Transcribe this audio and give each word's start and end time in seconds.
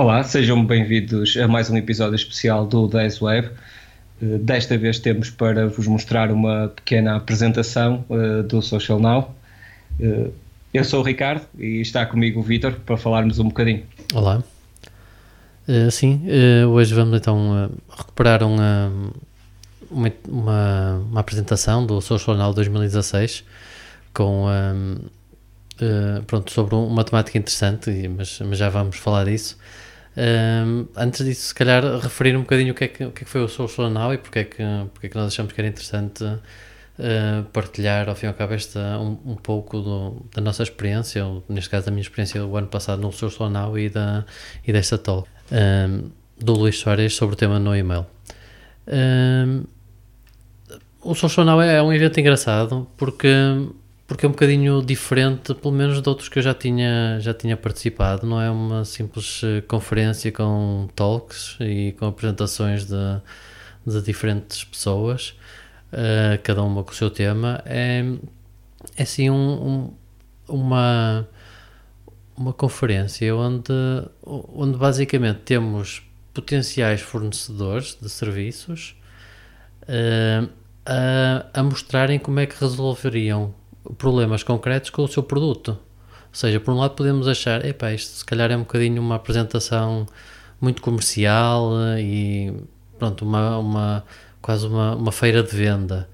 Olá, 0.00 0.24
sejam 0.24 0.64
bem-vindos 0.64 1.36
a 1.36 1.46
mais 1.46 1.68
um 1.68 1.76
episódio 1.76 2.14
especial 2.14 2.66
do 2.66 2.88
10 2.88 3.20
Web. 3.20 3.50
Eh, 4.22 4.38
desta 4.38 4.78
vez 4.78 4.98
temos 4.98 5.28
para 5.28 5.68
vos 5.68 5.86
mostrar 5.86 6.32
uma 6.32 6.68
pequena 6.68 7.16
apresentação 7.16 8.02
uh, 8.08 8.42
do 8.42 8.62
Social 8.62 8.98
Now. 8.98 9.36
Uh, 10.00 10.32
eu 10.72 10.84
sou 10.84 11.00
o 11.00 11.02
Ricardo 11.02 11.42
e 11.58 11.82
está 11.82 12.06
comigo 12.06 12.40
o 12.40 12.42
Vitor 12.42 12.76
para 12.86 12.96
falarmos 12.96 13.38
um 13.40 13.48
bocadinho. 13.48 13.84
Olá. 14.14 14.42
Sim, 15.90 16.22
hoje 16.72 16.94
vamos 16.94 17.18
então 17.18 17.70
recuperar 17.94 18.42
uma, 18.42 18.90
uma, 19.90 20.12
uma, 20.26 20.94
uma, 21.10 21.20
apresentação 21.20 21.84
do 21.84 22.00
Social 22.00 22.38
Now 22.38 22.54
2016 22.54 23.44
com 24.14 24.46
pronto, 26.26 26.50
sobre 26.50 26.74
uma 26.74 27.04
temática 27.04 27.36
interessante, 27.36 28.08
mas, 28.08 28.40
mas 28.40 28.56
já 28.56 28.70
vamos 28.70 28.96
falar 28.96 29.26
disso. 29.26 29.58
Um, 30.16 30.86
antes 30.96 31.24
disso, 31.24 31.48
se 31.48 31.54
calhar, 31.54 31.82
referir 31.98 32.36
um 32.36 32.40
bocadinho 32.40 32.72
o 32.72 32.74
que 32.74 32.84
é 32.84 32.88
que, 32.88 33.04
o 33.04 33.12
que, 33.12 33.22
é 33.22 33.24
que 33.24 33.30
foi 33.30 33.42
o 33.42 33.48
Social 33.48 33.88
Now 33.90 34.12
e 34.12 34.18
porque 34.18 34.38
é 34.40 34.44
que, 34.44 34.62
porque 34.92 35.06
é 35.06 35.10
que 35.10 35.16
nós 35.16 35.28
achamos 35.28 35.52
que 35.52 35.60
era 35.60 35.68
interessante 35.68 36.24
uh, 36.24 37.44
partilhar, 37.52 38.08
ao 38.08 38.14
fim 38.14 38.26
e 38.26 38.28
ao 38.28 38.34
cabo, 38.34 38.54
esta, 38.54 38.98
um, 38.98 39.18
um 39.24 39.36
pouco 39.36 39.80
do, 39.80 40.26
da 40.34 40.42
nossa 40.42 40.62
experiência, 40.62 41.24
ou, 41.24 41.44
neste 41.48 41.70
caso, 41.70 41.86
da 41.86 41.92
minha 41.92 42.02
experiência 42.02 42.40
do 42.40 42.56
ano 42.56 42.66
passado 42.66 43.00
no 43.00 43.12
Social 43.12 43.48
Now 43.48 43.78
e, 43.78 43.88
da, 43.88 44.24
e 44.66 44.72
desta 44.72 44.98
talk 44.98 45.28
um, 45.52 46.10
do 46.38 46.54
Luís 46.54 46.78
Soares 46.78 47.14
sobre 47.14 47.34
o 47.34 47.36
tema 47.36 47.58
no 47.58 47.74
e-mail. 47.76 48.06
O 51.02 51.14
Social 51.14 51.46
Now 51.46 51.62
é, 51.62 51.76
é 51.76 51.82
um 51.82 51.92
evento 51.92 52.18
engraçado 52.18 52.86
porque 52.96 53.28
porque 54.10 54.26
é 54.26 54.28
um 54.28 54.32
bocadinho 54.32 54.82
diferente, 54.82 55.54
pelo 55.54 55.72
menos 55.72 56.02
de 56.02 56.08
outros 56.08 56.28
que 56.28 56.40
eu 56.40 56.42
já 56.42 56.52
tinha, 56.52 57.20
já 57.20 57.32
tinha 57.32 57.56
participado. 57.56 58.26
Não 58.26 58.40
é 58.40 58.50
uma 58.50 58.84
simples 58.84 59.40
eh, 59.44 59.60
conferência 59.60 60.32
com 60.32 60.88
talks 60.96 61.56
e 61.60 61.92
com 61.92 62.06
apresentações 62.06 62.86
de, 62.86 62.96
de 63.86 64.02
diferentes 64.02 64.64
pessoas, 64.64 65.38
uh, 65.92 66.42
cada 66.42 66.60
uma 66.64 66.82
com 66.82 66.90
o 66.90 66.94
seu 66.94 67.08
tema. 67.08 67.62
É, 67.64 68.04
é 68.96 69.04
sim 69.04 69.30
um, 69.30 69.36
um, 69.38 69.94
uma, 70.48 71.28
uma 72.36 72.52
conferência 72.52 73.32
onde, 73.36 73.72
onde 74.24 74.76
basicamente 74.76 75.38
temos 75.44 76.02
potenciais 76.34 77.00
fornecedores 77.00 77.96
de 78.02 78.08
serviços 78.10 78.96
uh, 79.82 80.50
a, 80.84 81.60
a 81.60 81.62
mostrarem 81.62 82.18
como 82.18 82.40
é 82.40 82.46
que 82.46 82.60
resolveriam 82.60 83.54
problemas 83.96 84.42
concretos 84.42 84.90
com 84.90 85.02
o 85.02 85.08
seu 85.08 85.22
produto. 85.22 85.70
Ou 85.70 86.34
seja, 86.34 86.60
por 86.60 86.72
um 86.72 86.78
lado 86.78 86.94
podemos 86.94 87.26
achar, 87.26 87.64
epá, 87.64 87.92
isto 87.92 88.18
se 88.18 88.24
calhar 88.24 88.50
é 88.50 88.56
um 88.56 88.60
bocadinho 88.60 89.02
uma 89.02 89.16
apresentação 89.16 90.06
muito 90.60 90.80
comercial 90.82 91.72
eh, 91.80 92.02
e 92.02 92.54
pronto, 92.98 93.24
uma, 93.24 93.58
uma 93.58 94.04
quase 94.40 94.66
uma, 94.66 94.94
uma 94.94 95.12
feira 95.12 95.42
de 95.42 95.54
venda. 95.54 96.08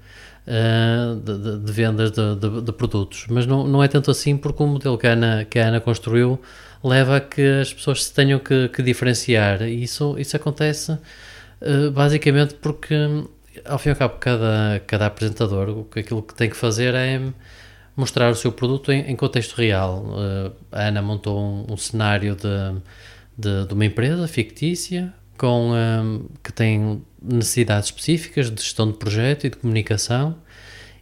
Uh, 0.47 1.17
de, 1.17 1.59
de, 1.59 1.71
vendas 1.73 2.09
de, 2.09 2.35
de, 2.37 2.61
de, 2.61 2.71
produtos, 2.71 3.25
mas 3.29 3.45
não, 3.45 3.67
não 3.67 3.83
é 3.83 3.87
tanto 3.89 4.09
assim 4.09 4.37
porque 4.37 4.63
o 4.63 4.65
modelo 4.65 4.97
que 4.97 5.05
a 5.05 5.11
Ana, 5.11 5.43
que 5.43 5.59
a 5.59 5.67
Ana 5.67 5.81
construiu 5.81 6.39
leva 6.81 7.17
a 7.17 7.19
que 7.19 7.41
as 7.59 7.73
pessoas 7.73 8.05
se 8.05 8.13
tenham 8.13 8.39
que, 8.39 8.69
que 8.69 8.81
diferenciar 8.81 9.61
e 9.63 9.83
isso, 9.83 10.15
isso 10.17 10.37
acontece 10.37 10.93
uh, 10.93 11.91
basicamente 11.91 12.53
porque 12.53 12.95
ao 13.67 13.77
fim 13.77 13.89
e 13.89 13.91
ao 13.91 13.97
cabo 13.97 14.15
cada, 14.19 14.81
cada 14.87 15.05
apresentador 15.05 15.85
aquilo 15.95 16.23
que 16.23 16.33
tem 16.33 16.49
que 16.49 16.55
fazer 16.55 16.93
é 16.93 17.21
mostrar 17.95 18.29
o 18.29 18.35
seu 18.35 18.51
produto 18.51 18.91
em, 18.91 19.01
em 19.11 19.15
contexto 19.15 19.55
real. 19.55 20.05
Uh, 20.05 20.53
a 20.71 20.83
Ana 20.83 21.01
montou 21.01 21.39
um, 21.39 21.73
um 21.73 21.77
cenário 21.77 22.35
de, 22.35 22.81
de, 23.37 23.65
de, 23.67 23.73
uma 23.73 23.85
empresa 23.85 24.27
fictícia 24.27 25.11
com, 25.35 25.71
um, 25.71 25.75
eh, 25.75 26.29
que 26.43 26.53
tem 26.53 27.01
necessidades 27.21 27.89
específicas 27.89 28.49
de 28.51 28.61
gestão 28.61 28.91
de 28.91 28.97
projeto 28.97 29.45
e 29.45 29.49
de 29.49 29.57
comunicação. 29.57 30.35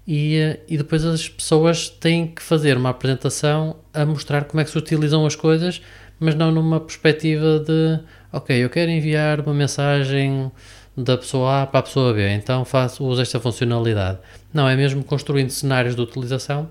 E, 0.07 0.39
uh, 0.39 0.59
e 0.67 0.77
depois 0.77 1.03
as 1.03 1.27
pessoas 1.27 1.89
têm 1.89 2.27
que 2.27 2.41
fazer 2.41 2.77
uma 2.77 2.89
apresentação 2.91 3.77
a 3.93 4.05
mostrar 4.05 4.45
como 4.45 4.61
é 4.61 4.63
que 4.63 4.69
se 4.71 4.77
utilizam 4.77 5.25
as 5.25 5.35
coisas, 5.35 5.81
mas 6.17 6.33
não 6.33 6.51
numa 6.51 6.79
perspectiva 6.79 7.59
de 7.59 7.99
ok, 8.31 8.63
eu 8.63 8.69
quero 8.69 8.91
enviar 8.91 9.41
uma 9.41 9.53
mensagem 9.53 10.51
da 10.97 11.17
pessoa 11.17 11.63
A 11.63 11.67
para 11.67 11.79
a 11.79 11.83
pessoa 11.83 12.13
B, 12.13 12.29
então 12.29 12.65
uso 12.99 13.21
esta 13.21 13.39
funcionalidade. 13.39 14.19
Não, 14.53 14.67
é 14.67 14.75
mesmo 14.75 15.03
construindo 15.03 15.49
cenários 15.49 15.95
de 15.95 16.01
utilização 16.01 16.69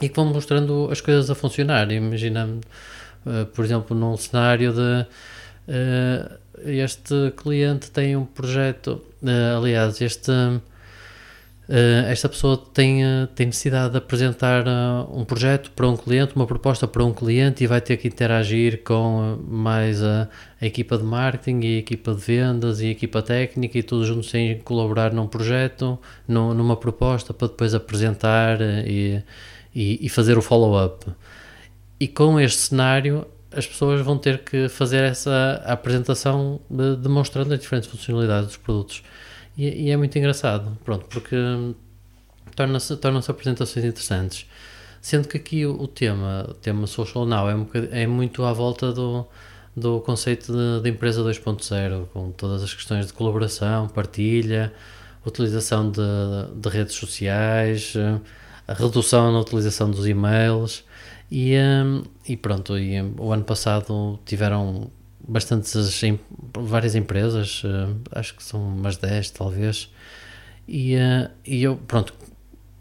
e 0.00 0.08
que 0.08 0.14
vão 0.14 0.26
mostrando 0.26 0.88
as 0.90 1.00
coisas 1.00 1.28
a 1.30 1.34
funcionar. 1.34 1.90
Imagina, 1.90 2.46
uh, 2.46 3.46
por 3.46 3.64
exemplo, 3.64 3.96
num 3.96 4.16
cenário 4.16 4.72
de 4.72 5.06
uh, 5.68 6.38
este 6.64 7.32
cliente 7.36 7.90
tem 7.90 8.16
um 8.16 8.24
projeto, 8.24 9.02
uh, 9.22 9.58
aliás, 9.58 10.00
este, 10.00 10.32
esta 12.08 12.28
pessoa 12.28 12.56
tem, 12.72 13.02
tem 13.34 13.46
necessidade 13.46 13.92
de 13.92 13.98
apresentar 13.98 14.64
um 15.12 15.24
projeto 15.24 15.70
para 15.72 15.86
um 15.86 15.96
cliente, 15.96 16.34
uma 16.34 16.46
proposta 16.46 16.88
para 16.88 17.04
um 17.04 17.12
cliente 17.12 17.62
e 17.62 17.66
vai 17.66 17.80
ter 17.80 17.98
que 17.98 18.08
interagir 18.08 18.82
com 18.82 19.38
mais 19.46 20.02
a, 20.02 20.28
a 20.60 20.66
equipa 20.66 20.96
de 20.96 21.04
marketing 21.04 21.60
e 21.60 21.76
a 21.76 21.78
equipa 21.80 22.14
de 22.14 22.20
vendas 22.20 22.80
e 22.80 22.86
a 22.86 22.90
equipa 22.90 23.20
técnica 23.20 23.76
e 23.76 23.82
todos 23.82 24.06
juntos 24.06 24.30
sem 24.30 24.58
colaborar 24.60 25.12
num 25.12 25.26
projeto, 25.26 25.98
numa 26.26 26.76
proposta 26.76 27.34
para 27.34 27.48
depois 27.48 27.74
apresentar 27.74 28.58
e 28.62 29.22
e, 29.78 30.04
e 30.04 30.08
fazer 30.08 30.36
o 30.36 30.42
follow-up. 30.42 31.06
E 32.00 32.08
com 32.08 32.40
este 32.40 32.58
cenário, 32.58 33.26
as 33.52 33.66
pessoas 33.66 34.00
vão 34.00 34.18
ter 34.18 34.38
que 34.38 34.68
fazer 34.68 35.04
essa 35.04 35.62
apresentação 35.64 36.60
de, 36.68 36.96
demonstrando 36.96 37.54
as 37.54 37.60
diferentes 37.60 37.88
funcionalidades 37.88 38.48
dos 38.48 38.56
produtos. 38.56 39.02
E, 39.58 39.90
é 39.90 39.96
muito 39.96 40.16
engraçado, 40.16 40.78
pronto, 40.84 41.06
porque 41.06 41.36
torna-se 42.54 42.96
tornam 42.96 43.20
apresentações 43.26 43.84
interessantes. 43.84 44.46
Sendo 45.00 45.26
que 45.26 45.36
aqui 45.36 45.66
o, 45.66 45.86
tema, 45.88 46.46
o 46.48 46.54
tema 46.54 46.86
Social 46.86 47.26
Now, 47.26 47.50
é, 47.50 47.56
um 47.56 47.66
é 47.90 48.06
muito 48.06 48.44
à 48.44 48.52
volta 48.52 48.92
do, 48.92 49.26
do 49.76 50.00
conceito 50.00 50.52
de, 50.52 50.82
de 50.82 50.90
empresa 50.90 51.22
2.0, 51.22 52.06
com 52.12 52.30
todas 52.30 52.62
as 52.62 52.72
questões 52.72 53.08
de 53.08 53.12
colaboração, 53.12 53.88
partilha, 53.88 54.72
utilização 55.26 55.90
de, 55.90 56.00
de 56.54 56.68
redes 56.68 56.94
sociais, 56.94 57.94
a 58.66 58.74
redução 58.74 59.32
na 59.32 59.40
utilização 59.40 59.90
dos 59.90 60.06
e-mails 60.06 60.84
e, 61.30 61.56
um, 61.56 62.02
e 62.28 62.36
pronto, 62.36 62.78
e, 62.78 63.00
o 63.18 63.32
ano 63.32 63.44
passado 63.44 64.20
tiveram 64.24 64.90
bastantes, 65.28 66.00
várias 66.56 66.94
empresas, 66.94 67.62
uh, 67.64 67.94
acho 68.12 68.34
que 68.34 68.42
são 68.42 68.60
umas 68.60 68.96
10 68.96 69.30
talvez, 69.30 69.92
e, 70.66 70.96
uh, 70.96 71.30
e 71.46 71.62
eu, 71.62 71.76
pronto, 71.76 72.14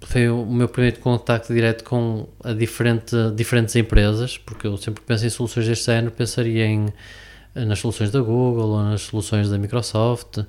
foi 0.01 0.29
o 0.29 0.45
meu 0.45 0.69
primeiro 0.69 0.99
contacto 0.99 1.53
direto 1.53 1.83
com 1.83 2.27
a 2.43 2.53
diferente, 2.53 3.15
diferentes 3.35 3.75
empresas, 3.75 4.37
porque 4.37 4.67
eu 4.67 4.77
sempre 4.77 5.03
penso 5.05 5.25
em 5.25 5.29
soluções 5.29 5.67
deste 5.67 5.91
ano, 5.91 6.09
pensaria 6.09 6.65
em, 6.65 6.87
nas 7.53 7.79
soluções 7.79 8.11
da 8.11 8.21
Google 8.21 8.69
ou 8.69 8.83
nas 8.83 9.01
soluções 9.01 9.49
da 9.49 9.57
Microsoft, 9.57 10.39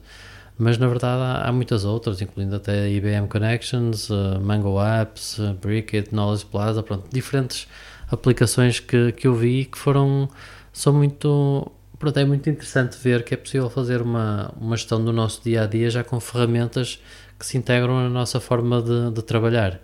mas 0.56 0.76
na 0.76 0.86
verdade 0.88 1.22
há, 1.22 1.48
há, 1.48 1.52
muitas 1.52 1.84
outras, 1.84 2.20
incluindo 2.20 2.56
até 2.56 2.90
IBM 2.90 3.28
Connections, 3.28 4.10
uh, 4.10 4.40
Mango 4.40 4.76
Apps, 4.80 5.38
uh, 5.38 5.54
Brickit, 5.54 6.12
Knowledge 6.12 6.44
Plaza, 6.46 6.82
pronto, 6.82 7.08
diferentes 7.12 7.66
aplicações 8.10 8.80
que, 8.80 9.12
que 9.12 9.26
eu 9.26 9.34
vi 9.34 9.64
que 9.64 9.78
foram, 9.78 10.28
são 10.72 10.92
muito, 10.92 11.70
pronto, 11.98 12.18
é 12.18 12.24
muito 12.24 12.48
interessante 12.48 12.96
ver 13.02 13.24
que 13.24 13.34
é 13.34 13.36
possível 13.36 13.68
fazer 13.70 14.02
uma, 14.02 14.52
uma 14.60 14.76
gestão 14.76 15.02
do 15.04 15.12
nosso 15.12 15.42
dia 15.42 15.62
a 15.62 15.66
dia 15.66 15.90
já 15.90 16.04
com 16.04 16.18
ferramentas 16.20 17.00
que 17.38 17.46
se 17.46 17.56
integram 17.56 18.02
na 18.02 18.08
nossa 18.08 18.40
forma 18.40 18.82
de, 18.82 19.10
de 19.12 19.22
trabalhar. 19.22 19.80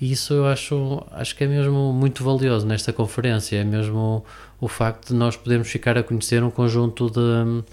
E 0.00 0.12
isso 0.12 0.32
eu 0.34 0.46
acho, 0.46 1.04
acho 1.10 1.34
que 1.34 1.44
é 1.44 1.46
mesmo 1.46 1.92
muito 1.92 2.22
valioso 2.22 2.66
nesta 2.66 2.92
conferência, 2.92 3.56
é 3.56 3.64
mesmo 3.64 4.24
o 4.60 4.68
facto 4.68 5.08
de 5.08 5.14
nós 5.14 5.36
podermos 5.36 5.68
ficar 5.68 5.98
a 5.98 6.02
conhecer 6.02 6.42
um 6.42 6.50
conjunto 6.50 7.10
de 7.10 7.64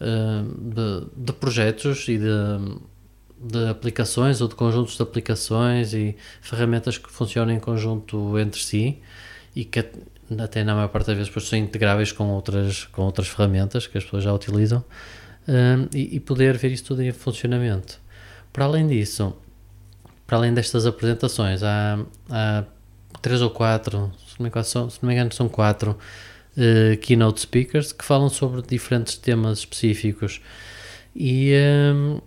eh, 0.00 0.44
de, 0.56 1.06
de, 1.24 1.32
projetos 1.32 2.06
e 2.06 2.18
de, 2.18 2.78
de 3.40 3.68
aplicações 3.68 4.40
ou 4.40 4.46
de 4.46 4.54
conjuntos 4.54 4.96
de 4.96 5.02
aplicações 5.02 5.92
e 5.92 6.16
ferramentas 6.40 6.96
que 6.96 7.10
funcionam 7.10 7.52
em 7.52 7.58
conjunto 7.58 8.38
entre 8.38 8.60
si 8.60 9.02
e 9.56 9.64
que 9.64 9.84
até 10.38 10.64
na 10.64 10.74
maior 10.74 10.88
parte 10.88 11.06
das 11.06 11.16
vezes 11.16 11.48
são 11.48 11.58
integráveis 11.58 12.12
com 12.12 12.28
outras, 12.28 12.84
com 12.86 13.02
outras 13.02 13.28
ferramentas 13.28 13.86
que 13.86 13.96
as 13.96 14.04
pessoas 14.04 14.24
já 14.24 14.32
utilizam 14.32 14.84
um, 15.48 15.88
e, 15.94 16.16
e, 16.16 16.20
poder 16.20 16.56
ver 16.58 16.72
isso 16.72 16.84
tudo 16.84 17.02
em 17.02 17.12
funcionamento. 17.12 17.98
Para 18.52 18.66
além 18.66 18.86
disso, 18.86 19.34
para 20.26 20.36
além 20.36 20.52
destas 20.52 20.84
apresentações, 20.86 21.62
há, 21.62 21.98
há 22.28 22.64
três 23.22 23.40
ou 23.40 23.50
quatro, 23.50 24.12
se 24.26 24.38
não 24.38 24.44
me 24.44 24.48
engano, 24.48 24.64
são, 24.64 24.88
não 25.00 25.08
me 25.08 25.14
engano, 25.14 25.32
são 25.32 25.48
quatro 25.48 25.96
uh, 26.56 26.96
keynote 26.98 27.40
speakers 27.40 27.92
que 27.92 28.04
falam 28.04 28.28
sobre 28.28 28.60
diferentes 28.62 29.16
temas 29.16 29.60
específicos. 29.60 30.40
E, 31.16 31.52
um, 31.94 32.20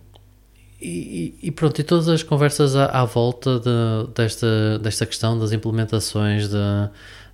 e, 0.80 1.38
e, 1.42 1.50
pronto, 1.52 1.80
e 1.80 1.84
todas 1.84 2.08
as 2.08 2.24
conversas 2.24 2.74
à, 2.74 2.86
à 2.86 3.04
volta 3.04 3.60
de, 3.60 4.12
desta, 4.14 4.78
desta 4.80 5.06
questão 5.06 5.38
das 5.38 5.52
implementações 5.52 6.48
de, 6.48 6.56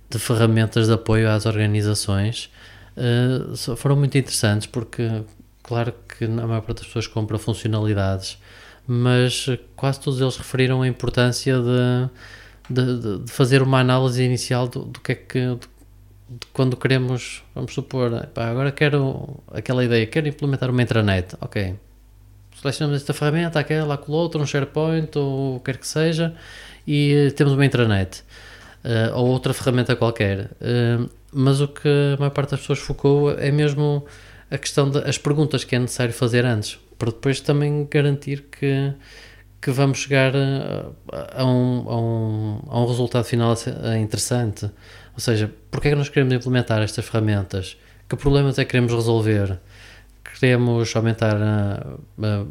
de 0.09 0.17
ferramentas 0.17 0.87
de 0.87 0.93
apoio 0.93 1.29
às 1.29 1.45
organizações 1.45 2.49
uh, 2.97 3.75
foram 3.75 3.95
muito 3.95 4.17
interessantes 4.17 4.65
porque, 4.65 5.23
claro 5.61 5.93
que 6.17 6.25
a 6.25 6.27
maior 6.27 6.61
parte 6.61 6.79
das 6.79 6.87
pessoas 6.87 7.07
compra 7.07 7.37
funcionalidades, 7.37 8.37
mas 8.87 9.45
quase 9.75 9.99
todos 9.99 10.19
eles 10.19 10.35
referiram 10.35 10.81
a 10.81 10.87
importância 10.87 11.55
de, 11.59 12.09
de, 12.69 13.19
de 13.19 13.31
fazer 13.31 13.61
uma 13.61 13.79
análise 13.79 14.23
inicial 14.23 14.67
do, 14.67 14.85
do 14.85 14.99
que 14.99 15.11
é 15.11 15.15
que. 15.15 15.39
De, 15.39 15.67
quando 16.53 16.77
queremos, 16.77 17.43
vamos 17.55 17.73
supor, 17.73 18.27
pá, 18.27 18.49
agora 18.49 18.71
quero 18.71 19.41
aquela 19.51 19.83
ideia, 19.83 20.05
quero 20.05 20.27
implementar 20.27 20.69
uma 20.69 20.81
intranet, 20.83 21.35
ok, 21.41 21.75
selecionamos 22.61 23.01
esta 23.01 23.13
ferramenta, 23.15 23.59
aquela, 23.59 23.95
aquela 23.95 24.17
outra, 24.17 24.39
um 24.39 24.45
SharePoint 24.45 25.17
ou 25.17 25.55
o 25.55 25.59
que 25.59 25.71
quer 25.71 25.79
que 25.79 25.87
seja, 25.87 26.35
e 26.87 27.33
temos 27.35 27.53
uma 27.53 27.65
intranet 27.65 28.23
uh, 28.83 29.15
ou 29.15 29.27
outra 29.27 29.53
ferramenta 29.53 29.95
qualquer. 29.95 30.51
Uh, 30.61 31.09
mas 31.31 31.61
o 31.61 31.67
que 31.67 31.87
a 32.15 32.19
maior 32.19 32.31
parte 32.31 32.51
das 32.51 32.61
pessoas 32.61 32.79
focou 32.79 33.31
é 33.31 33.51
mesmo 33.51 34.05
a 34.49 34.57
questão 34.57 34.89
das 34.89 35.17
perguntas 35.17 35.63
que 35.63 35.75
é 35.75 35.79
necessário 35.79 36.13
fazer 36.13 36.45
antes, 36.45 36.79
para 36.97 37.11
depois 37.11 37.39
também 37.39 37.87
garantir 37.89 38.45
que, 38.51 38.93
que 39.61 39.69
vamos 39.69 39.99
chegar 39.99 40.33
a, 40.35 41.41
a, 41.41 41.45
um, 41.45 41.85
a, 41.87 42.01
um, 42.01 42.61
a 42.67 42.81
um 42.81 42.87
resultado 42.87 43.25
final 43.25 43.53
interessante. 44.01 44.65
Ou 45.13 45.19
seja, 45.19 45.51
porque 45.69 45.89
é 45.89 45.91
que 45.91 45.97
nós 45.97 46.09
queremos 46.09 46.33
implementar 46.33 46.81
estas 46.81 47.05
ferramentas? 47.05 47.77
Que 48.07 48.15
problemas 48.15 48.57
é 48.57 48.65
que 48.65 48.71
queremos 48.71 48.91
resolver? 48.91 49.59
Queremos 50.23 50.95
aumentar 50.95 51.37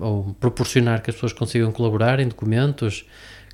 ou 0.00 0.36
proporcionar 0.38 1.02
que 1.02 1.10
as 1.10 1.16
pessoas 1.16 1.32
consigam 1.32 1.72
colaborar 1.72 2.20
em 2.20 2.28
documentos? 2.28 3.04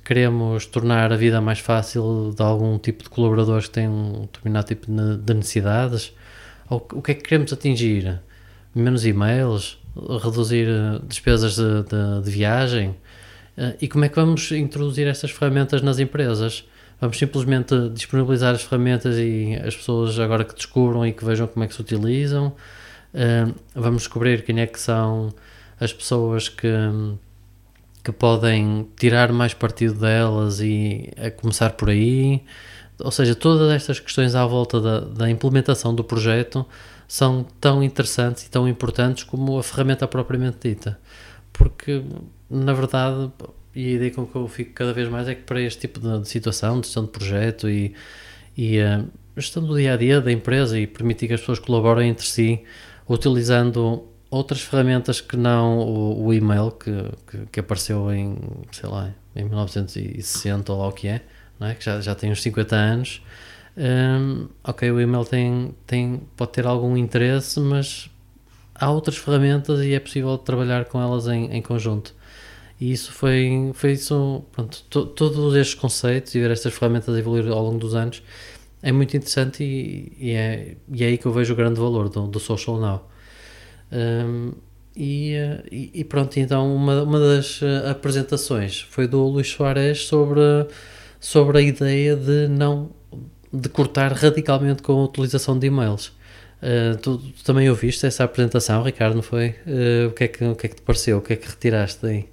Queremos 0.05 0.67
tornar 0.67 1.11
a 1.11 1.17
vida 1.17 1.41
mais 1.41 1.59
fácil 1.59 2.31
de 2.35 2.41
algum 2.43 2.77
tipo 2.77 3.03
de 3.03 3.09
colaboradores 3.09 3.67
que 3.67 3.73
têm 3.73 3.89
um 3.89 4.21
determinado 4.21 4.67
tipo 4.67 4.85
de 4.87 5.33
necessidades? 5.33 6.13
Ou 6.69 6.87
o 6.93 7.01
que 7.01 7.11
é 7.11 7.15
que 7.15 7.23
queremos 7.23 7.51
atingir? 7.51 8.21
Menos 8.73 9.05
e-mails? 9.05 9.79
Reduzir 10.23 10.67
eh, 10.67 10.99
despesas 11.07 11.55
de, 11.55 11.83
de, 11.83 12.23
de 12.23 12.29
viagem? 12.31 12.95
Eh, 13.57 13.77
e 13.81 13.87
como 13.87 14.05
é 14.05 14.09
que 14.09 14.15
vamos 14.15 14.51
introduzir 14.51 15.07
estas 15.07 15.31
ferramentas 15.31 15.81
nas 15.81 15.97
empresas? 15.97 16.67
Vamos 17.01 17.17
simplesmente 17.17 17.89
disponibilizar 17.89 18.53
as 18.53 18.61
ferramentas 18.61 19.17
e 19.17 19.55
as 19.65 19.75
pessoas 19.75 20.19
agora 20.19 20.43
que 20.43 20.53
descubram 20.53 21.05
e 21.05 21.13
que 21.13 21.25
vejam 21.25 21.47
como 21.47 21.65
é 21.65 21.67
que 21.67 21.73
se 21.73 21.81
utilizam? 21.81 22.55
Eh, 23.13 23.47
vamos 23.73 24.03
descobrir 24.03 24.43
quem 24.43 24.59
é 24.59 24.67
que 24.67 24.79
são 24.79 25.33
as 25.79 25.91
pessoas 25.91 26.47
que 26.47 26.67
que 28.05 28.11
podem 28.11 28.87
tirar 28.95 29.31
mais 29.31 29.55
partido 29.55 29.95
delas 29.95 30.59
e 30.59 31.11
a 31.17 31.31
começar 31.31 31.71
por 31.71 31.89
aí. 31.89 32.43
Ou 32.99 33.09
seja, 33.09 33.33
todas 33.33 33.71
estas 33.71 33.99
questões 33.99 34.35
à 34.35 34.45
volta 34.45 34.79
da, 34.79 34.99
da 34.99 35.29
implementação 35.29 35.93
do 35.93 36.03
projeto 36.03 36.63
são 37.07 37.43
tão 37.59 37.83
interessantes 37.83 38.43
e 38.45 38.49
tão 38.49 38.67
importantes 38.67 39.23
como 39.23 39.57
a 39.57 39.63
ferramenta 39.63 40.07
propriamente 40.07 40.69
dita. 40.69 40.99
Porque, 41.51 42.03
na 42.47 42.73
verdade, 42.73 43.31
e 43.75 43.87
a 43.87 43.91
ideia 43.95 44.11
com 44.11 44.27
que 44.27 44.35
eu 44.35 44.47
fico 44.47 44.73
cada 44.73 44.93
vez 44.93 45.09
mais 45.09 45.27
é 45.27 45.33
que 45.33 45.41
para 45.41 45.59
este 45.59 45.81
tipo 45.81 45.99
de, 45.99 46.19
de 46.19 46.29
situação, 46.29 46.79
de 46.79 46.85
gestão 46.85 47.05
de 47.05 47.09
projeto 47.09 47.67
e, 47.67 47.95
e 48.55 48.79
uh, 48.81 49.07
gestão 49.35 49.63
do 49.65 49.75
dia 49.75 49.93
a 49.93 49.97
dia 49.97 50.21
da 50.21 50.31
empresa 50.31 50.79
e 50.79 50.85
permitir 50.85 51.27
que 51.27 51.33
as 51.33 51.39
pessoas 51.39 51.57
colaborem 51.57 52.09
entre 52.09 52.27
si, 52.27 52.61
utilizando 53.09 54.07
outras 54.35 54.61
ferramentas 54.61 55.21
que 55.21 55.37
não 55.37 55.79
o, 55.79 56.25
o 56.25 56.33
e-mail 56.33 56.71
que, 56.71 56.91
que, 57.27 57.45
que, 57.51 57.59
apareceu 57.59 58.11
em, 58.11 58.37
sei 58.71 58.89
lá, 58.89 59.13
em 59.35 59.45
1960 59.45 60.73
ou 60.73 60.79
lá 60.79 60.87
o 60.87 60.91
que 60.91 61.07
é, 61.07 61.21
não 61.59 61.67
é? 61.67 61.75
que 61.75 61.83
já, 61.83 62.01
já 62.01 62.13
tem 62.13 62.31
uns 62.31 62.41
50 62.41 62.75
anos. 62.75 63.21
Um, 63.77 64.47
ok, 64.63 64.91
o 64.91 64.99
e-mail 64.99 65.25
tem, 65.25 65.75
tem, 65.87 66.21
pode 66.35 66.51
ter 66.51 66.65
algum 66.65 66.95
interesse, 66.97 67.59
mas 67.59 68.09
há 68.73 68.89
outras 68.89 69.17
ferramentas 69.17 69.79
e 69.81 69.93
é 69.93 69.99
possível 69.99 70.37
trabalhar 70.37 70.85
com 70.85 71.01
elas 71.01 71.27
em, 71.27 71.51
em 71.53 71.61
conjunto. 71.61 72.13
E 72.79 72.91
isso 72.91 73.13
foi, 73.13 73.71
foi 73.73 73.93
isso, 73.93 74.43
pronto, 74.51 74.83
to, 74.89 75.05
todos 75.05 75.55
estes 75.55 75.75
conceitos 75.75 76.35
e 76.35 76.39
ver 76.41 76.51
estas 76.51 76.73
ferramentas 76.73 77.17
evoluir 77.17 77.47
ao 77.49 77.63
longo 77.63 77.79
dos 77.79 77.95
anos 77.95 78.21
é 78.81 78.91
muito 78.91 79.15
interessante 79.15 79.63
e, 79.63 80.11
e, 80.19 80.31
é, 80.31 80.75
e 80.91 81.03
é 81.03 81.07
aí 81.07 81.17
que 81.17 81.25
eu 81.25 81.31
vejo 81.31 81.53
o 81.53 81.55
grande 81.55 81.79
valor 81.79 82.09
do, 82.09 82.27
do 82.27 82.39
Social 82.39 82.77
Now. 82.77 83.09
Um, 83.95 84.51
e, 84.97 85.35
e, 85.93 86.03
pronto, 86.05 86.37
então 86.39 86.73
uma, 86.73 87.03
uma 87.03 87.19
das 87.19 87.59
eh, 87.61 87.89
apresentações 87.89 88.81
foi 88.89 89.07
do 89.07 89.27
Luís 89.27 89.49
Soares 89.49 90.05
sobre, 90.05 90.39
sobre 91.19 91.57
a 91.57 91.61
ideia 91.61 92.15
de 92.15 92.47
não 92.47 92.89
de 93.51 93.67
cortar 93.67 94.13
radicalmente 94.13 94.81
com 94.81 94.93
a 94.93 95.03
utilização 95.03 95.59
de 95.59 95.67
e-mails. 95.67 96.07
Uh, 96.61 96.97
tu, 97.01 97.17
tu, 97.17 97.43
também 97.43 97.69
ouviste 97.69 98.05
essa 98.05 98.23
apresentação, 98.23 98.81
Ricardo, 98.83 99.15
não 99.15 99.21
foi? 99.21 99.55
Uh, 99.67 100.07
o, 100.07 100.11
que 100.11 100.23
é 100.23 100.27
que, 100.29 100.43
o 100.45 100.55
que 100.55 100.65
é 100.65 100.69
que 100.69 100.75
te 100.75 100.81
pareceu? 100.81 101.17
O 101.17 101.21
que 101.21 101.33
é 101.33 101.35
que 101.35 101.47
retiraste 101.47 101.99
daí? 102.01 102.25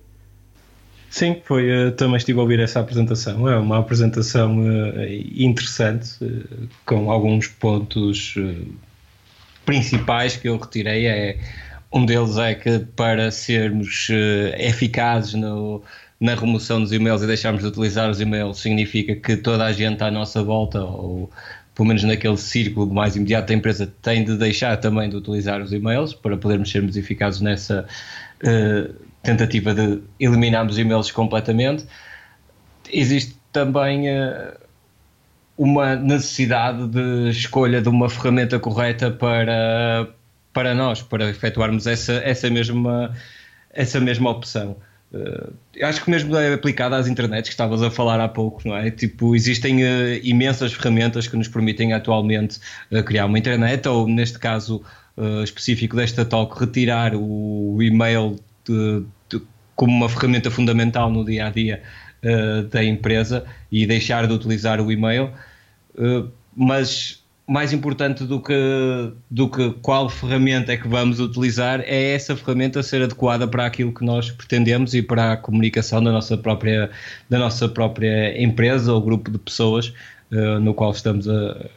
Sim, 1.11 1.43
foi, 1.45 1.93
também 1.97 2.17
estive 2.17 2.39
a 2.39 2.43
ouvir 2.43 2.61
essa 2.61 2.81
apresentação. 2.81 3.49
É 3.49 3.57
uma 3.57 3.79
apresentação 3.79 4.57
interessante, 5.37 6.17
com 6.87 7.11
alguns 7.11 7.49
pontos 7.49 8.35
principais 9.65 10.37
que 10.37 10.49
eu 10.49 10.57
retirei 10.57 11.07
é 11.07 11.39
um 11.93 12.07
deles 12.07 12.39
é 12.39 12.55
que 12.55 12.79
para 12.97 13.31
sermos 13.31 14.09
uh, 14.09 14.55
eficazes 14.57 15.35
no, 15.35 15.83
na 16.19 16.35
remoção 16.35 16.81
dos 16.81 16.93
e-mails 16.93 17.23
e 17.23 17.27
deixarmos 17.27 17.63
de 17.63 17.69
utilizar 17.69 18.09
os 18.09 18.21
e-mails 18.21 18.59
significa 18.59 19.15
que 19.15 19.37
toda 19.37 19.65
a 19.67 19.73
gente 19.73 20.03
à 20.03 20.11
nossa 20.11 20.43
volta 20.43 20.83
ou 20.83 21.31
pelo 21.75 21.89
menos 21.89 22.03
naquele 22.03 22.37
círculo 22.37 22.93
mais 22.93 23.17
imediato 23.17 23.49
da 23.49 23.55
empresa 23.55 23.93
tem 24.03 24.25
de 24.25 24.37
deixar 24.37 24.77
também 24.79 25.09
de 25.09 25.17
utilizar 25.17 25.61
os 25.61 25.73
e-mails 25.73 26.15
para 26.15 26.37
podermos 26.37 26.71
sermos 26.71 26.97
eficazes 26.97 27.41
nessa 27.41 27.87
uh, 28.43 28.95
tentativa 29.23 29.75
de 29.75 30.01
eliminarmos 30.19 30.75
os 30.75 30.79
e-mails 30.79 31.11
completamente. 31.11 31.85
Existe 32.91 33.37
também 33.53 34.09
uh, 34.09 34.62
uma 35.57 35.97
necessidade 35.97 36.87
de 36.89 37.31
escolha 37.31 37.81
de 37.81 37.89
uma 37.89 38.09
ferramenta 38.09 38.59
correta 38.59 39.11
para, 39.11 40.09
para 40.53 40.75
nós, 40.75 41.03
para 41.03 41.29
efetuarmos 41.31 41.87
essa, 41.87 42.15
essa, 42.25 42.49
mesma, 42.51 43.15
essa 43.73 44.01
mesma 44.01 44.31
opção. 44.31 44.77
Uh, 45.13 45.53
acho 45.83 46.03
que 46.03 46.11
mesmo 46.11 46.35
é 46.37 46.55
aplicada 46.55 46.97
às 46.97 47.07
internets 47.07 47.51
que 47.51 47.53
estavas 47.53 47.83
a 47.83 47.91
falar 47.91 48.19
há 48.19 48.29
pouco, 48.29 48.67
não 48.67 48.75
é? 48.75 48.91
Tipo, 48.91 49.37
existem 49.37 49.85
uh, 49.85 50.21
imensas 50.23 50.73
ferramentas 50.73 51.27
que 51.29 51.37
nos 51.37 51.49
permitem 51.49 51.93
atualmente 51.93 52.59
uh, 52.91 53.03
criar 53.03 53.27
uma 53.27 53.39
internet, 53.39 53.87
ou 53.89 54.09
neste 54.09 54.39
caso 54.39 54.83
específico 55.45 55.95
desta 55.95 56.25
talk, 56.25 56.59
retirar 56.59 57.15
o, 57.15 57.77
e-mail 57.83 58.41
de, 58.67 59.05
de, 59.29 59.43
como 59.77 59.93
uma 59.95 60.09
ferramenta 60.09 60.51
fundamental 60.51 61.11
no 61.11 61.23
dia 61.23 61.49
a 61.49 61.51
dia 61.51 61.83
uh, 62.25 62.63
da 62.69 62.83
empresa 62.83 63.45
e 63.71 63.87
deixar 63.87 64.27
de 64.27 64.33
utilizar 64.33 64.81
o 64.81 64.91
e-mail, 64.91 65.31
uh, 65.97 66.29
mas 66.57 67.23
mais 67.47 67.73
importante 67.73 68.25
do 68.25 68.41
que, 68.41 68.55
do 69.31 69.49
que 69.49 69.73
qual 69.83 70.09
ferramenta 70.09 70.73
é 70.73 70.77
que 70.77 70.89
vamos 70.89 71.21
utilizar 71.21 71.81
é 71.81 72.15
essa 72.15 72.37
ferramenta 72.37 72.83
ser 72.83 73.03
adequada 73.03 73.47
para 73.47 73.67
aquilo 73.67 73.93
que 73.93 74.05
nós 74.05 74.31
pretendemos 74.31 74.95
e 74.95 75.03
para 75.03 75.33
a 75.33 75.37
comunicação 75.37 76.03
da 76.03 76.13
nossa 76.13 76.37
própria, 76.39 76.91
da 77.29 77.39
nossa 77.39 77.69
própria 77.69 78.41
empresa 78.41 78.93
ou 78.93 79.03
grupo 79.03 79.31
de 79.31 79.39
pessoas 79.39 79.93
uh, 80.31 80.61
no 80.61 80.73
qual 80.73 80.93
estamos 80.93 81.29
a, 81.29 81.69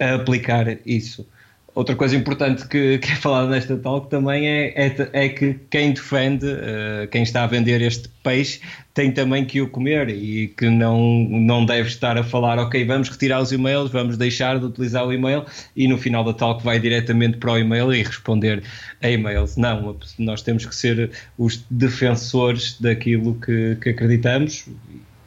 a 0.00 0.14
aplicar 0.14 0.78
isso. 0.86 1.26
Outra 1.74 1.96
coisa 1.96 2.16
importante 2.16 2.66
que, 2.68 2.98
que 2.98 3.12
é 3.12 3.16
falada 3.16 3.48
nesta 3.48 3.76
talk 3.76 4.08
também 4.08 4.46
é, 4.46 4.72
é, 4.76 5.08
é 5.12 5.28
que 5.28 5.54
quem 5.68 5.92
defende, 5.92 6.46
uh, 6.46 7.08
quem 7.10 7.24
está 7.24 7.42
a 7.42 7.46
vender 7.46 7.82
este 7.82 8.08
peixe, 8.22 8.60
tem 8.94 9.10
também 9.10 9.44
que 9.44 9.60
o 9.60 9.68
comer 9.68 10.08
e 10.08 10.48
que 10.48 10.70
não, 10.70 11.26
não 11.28 11.66
deve 11.66 11.88
estar 11.88 12.16
a 12.16 12.22
falar, 12.22 12.58
ok, 12.58 12.84
vamos 12.84 13.08
retirar 13.08 13.42
os 13.42 13.50
e-mails, 13.50 13.90
vamos 13.90 14.16
deixar 14.16 14.58
de 14.58 14.64
utilizar 14.64 15.04
o 15.04 15.12
e-mail 15.12 15.44
e 15.76 15.88
no 15.88 15.98
final 15.98 16.22
da 16.22 16.32
talk 16.32 16.62
vai 16.62 16.78
diretamente 16.78 17.38
para 17.38 17.52
o 17.52 17.58
e-mail 17.58 17.92
e 17.92 18.02
responder 18.02 18.62
a 19.02 19.10
e-mails. 19.10 19.56
Não, 19.56 19.96
nós 20.18 20.42
temos 20.42 20.64
que 20.64 20.74
ser 20.74 21.10
os 21.36 21.64
defensores 21.68 22.80
daquilo 22.80 23.34
que, 23.40 23.76
que 23.82 23.90
acreditamos. 23.90 24.68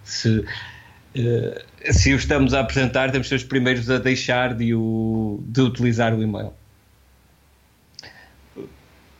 Se 0.04 0.46
eh, 1.18 1.66
se 1.92 2.14
o 2.14 2.18
estamos 2.18 2.54
a 2.54 2.60
apresentar, 2.60 3.12
temos 3.12 3.28
de 3.28 3.30
ser 3.30 3.36
os 3.36 3.44
primeiros 3.44 3.90
a 3.90 3.98
deixar 3.98 4.54
de, 4.54 4.74
o, 4.74 5.44
de 5.48 5.62
utilizar 5.62 6.14
o 6.14 6.22
e-mail. 6.22 6.54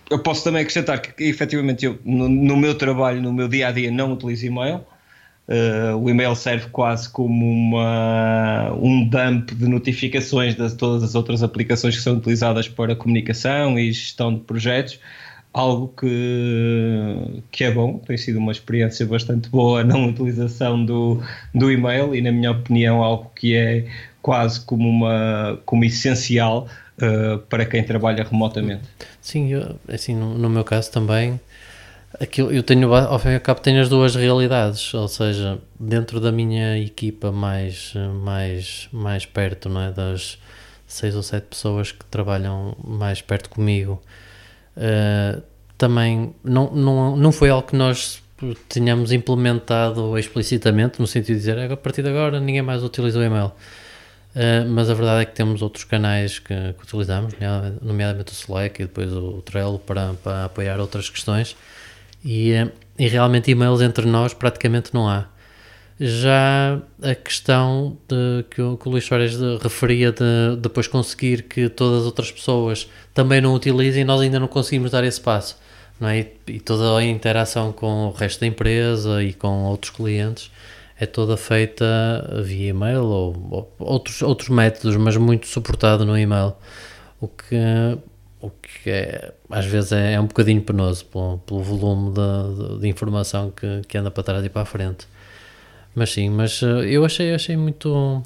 Eu 0.10 0.20
posso 0.20 0.44
também 0.44 0.62
acrescentar 0.62 1.02
que, 1.02 1.24
efetivamente, 1.24 1.86
eu, 1.86 2.00
no, 2.06 2.30
no 2.30 2.56
meu 2.58 2.76
trabalho, 2.76 3.22
no 3.22 3.34
meu 3.34 3.48
dia 3.48 3.68
a 3.68 3.72
dia, 3.72 3.92
não 3.92 4.14
utilizo 4.14 4.46
e-mail. 4.46 4.82
Uh, 5.48 5.96
o 5.98 6.10
e-mail 6.10 6.36
serve 6.36 6.70
quase 6.70 7.10
como 7.10 7.50
uma, 7.50 8.74
um 8.74 9.08
dump 9.08 9.52
de 9.52 9.68
notificações 9.68 10.56
de 10.56 10.76
todas 10.76 11.04
as 11.04 11.16
outras 11.16 11.42
aplicações 11.42 11.96
que 11.96 12.02
são 12.02 12.18
utilizadas 12.18 12.68
para 12.68 12.96
comunicação 12.96 13.80
e 13.80 13.92
gestão 13.94 14.34
de 14.34 14.42
projetos 14.42 15.00
algo 15.58 15.92
que, 16.00 17.44
que 17.52 17.64
é 17.64 17.72
bom, 17.72 17.98
tem 17.98 18.16
sido 18.16 18.38
uma 18.38 18.52
experiência 18.52 19.06
bastante 19.06 19.50
boa 19.50 19.84
na 19.84 19.98
utilização 19.98 20.86
do, 20.86 21.22
do 21.54 21.72
e-mail 21.72 22.14
e, 22.14 22.22
na 22.22 22.32
minha 22.32 22.52
opinião, 22.52 23.04
algo 23.04 23.32
que 23.36 23.56
é 23.56 23.88
quase 24.22 24.64
como, 24.64 24.88
uma, 24.88 25.60
como 25.66 25.84
essencial 25.84 26.68
uh, 27.02 27.40
para 27.50 27.66
quem 27.66 27.84
trabalha 27.84 28.24
remotamente. 28.24 28.84
Sim, 29.22 29.54
eu, 29.54 29.80
assim, 29.88 30.16
no, 30.16 30.38
no, 30.38 30.50
meu 30.50 30.64
caso 30.64 30.92
também, 30.92 31.40
aquilo, 32.20 32.52
eu 32.52 32.64
tenho, 32.64 32.94
ao 32.94 33.20
fim 33.20 33.30
e 33.30 33.36
ao 33.36 33.42
cabo, 33.42 33.62
tenho 33.62 33.82
as 33.82 33.90
duas 33.90 34.16
realidades, 34.16 34.94
ou 34.94 35.08
seja, 35.08 35.60
dentro 35.80 36.20
da 36.20 36.32
minha 36.32 36.78
equipa 36.78 37.32
mais, 37.32 37.94
mais, 38.24 38.88
mais 38.92 39.26
perto, 39.26 39.70
não 39.70 39.82
é, 39.82 39.92
das 39.92 40.38
seis 40.86 41.16
ou 41.16 41.24
sete 41.24 41.48
pessoas 41.48 41.92
que 41.92 42.06
trabalham 42.06 42.76
mais 42.84 43.22
perto 43.22 43.50
comigo, 43.50 44.02
uh, 44.78 45.42
também 45.78 46.34
não, 46.44 46.72
não, 46.72 47.16
não 47.16 47.32
foi 47.32 47.50
algo 47.50 47.68
que 47.68 47.76
nós 47.76 48.24
tínhamos 48.70 49.12
implementado 49.12 50.18
explicitamente, 50.18 51.00
no 51.00 51.08
sentido 51.08 51.36
de 51.36 51.40
dizer 51.40 51.72
a 51.72 51.78
partir 51.78 52.04
de 52.04 52.10
agora 52.10 52.40
ninguém 52.40 52.62
mais 52.62 52.84
utiliza 52.84 53.20
o 53.20 53.24
e-mail. 53.24 53.52
Uh, 54.38 54.70
mas 54.70 54.88
a 54.88 54.94
verdade 54.94 55.24
é 55.24 55.26
que 55.26 55.34
temos 55.34 55.64
outros 55.64 55.84
canais 55.84 56.38
que, 56.38 56.54
que, 56.54 56.84
utilizamos, 56.84 57.34
nomeadamente 57.82 58.32
o 58.32 58.36
Slack 58.36 58.84
e 58.84 58.86
depois 58.86 59.12
o 59.12 59.42
Trello 59.42 59.80
para, 59.80 60.14
para 60.24 60.46
apoiar 60.46 60.80
outras 60.80 61.10
questões. 61.10 61.56
E, 62.24 62.54
uh, 62.54 62.72
e 63.00 63.08
realmente 63.08 63.50
e-mails 63.50 63.82
entre 63.82 64.06
nós 64.06 64.36
praticamente 64.36 64.94
não 64.94 65.10
há. 65.10 65.26
Já 66.00 66.80
a 67.02 67.16
questão 67.16 67.98
de, 68.08 68.46
que, 68.52 68.62
o, 68.62 68.78
que 68.78 68.88
o 68.88 68.92
Luís 68.92 69.06
Soares 69.06 69.36
referia 69.60 70.12
de 70.12 70.56
depois 70.62 70.88
conseguir 70.88 71.44
que 71.44 71.68
todas 71.70 72.02
as 72.02 72.06
outras 72.06 72.32
pessoas 72.32 72.88
também 73.16 73.42
não 73.42 73.56
utilizem, 73.56 74.04
nós 74.04 74.22
ainda 74.22 74.40
não 74.40 74.48
conseguimos 74.48 74.92
dar 74.92 75.04
esse 75.04 75.20
passo 75.20 75.58
não 76.00 76.08
é? 76.10 76.28
E, 76.48 76.60
toda 76.60 76.98
a 76.98 77.04
interação 77.04 77.72
com 77.72 78.08
o 78.08 78.12
resto 78.12 78.42
da 78.42 78.48
empresa 78.48 79.24
e 79.24 79.34
com 79.34 79.64
outros 79.64 79.92
clientes 79.92 80.52
é 81.00 81.06
toda 81.06 81.38
feita 81.38 81.86
via 82.44 82.70
e-mail 82.70 83.04
ou, 83.04 83.48
ou 83.52 83.76
outros, 83.80 84.22
outros 84.22 84.50
métodos, 84.50 84.96
mas 84.98 85.16
muito 85.18 85.48
suportado 85.48 86.04
no 86.06 86.18
e-mail, 86.18 86.54
o 87.22 87.28
que, 87.28 87.56
o 88.42 88.50
que 88.50 88.90
é, 88.90 89.34
às 89.50 89.66
vezes 89.66 89.92
é, 89.92 90.14
é 90.14 90.20
um 90.20 90.26
bocadinho 90.26 90.62
penoso 90.62 91.06
pelo, 91.06 91.38
pelo 91.40 91.62
volume 91.62 92.14
de, 92.14 92.80
de, 92.80 92.88
informação 92.88 93.52
que, 93.52 93.82
que 93.88 93.98
anda 93.98 94.10
para 94.10 94.24
trás 94.24 94.46
e 94.46 94.50
para 94.50 94.64
a 94.64 94.66
frente. 94.66 95.08
Mas 95.96 96.12
sim, 96.12 96.30
mas 96.30 96.62
eh, 96.64 96.90
eu 96.90 97.06
achei, 97.06 97.34
achei 97.34 97.58
muito, 97.58 98.22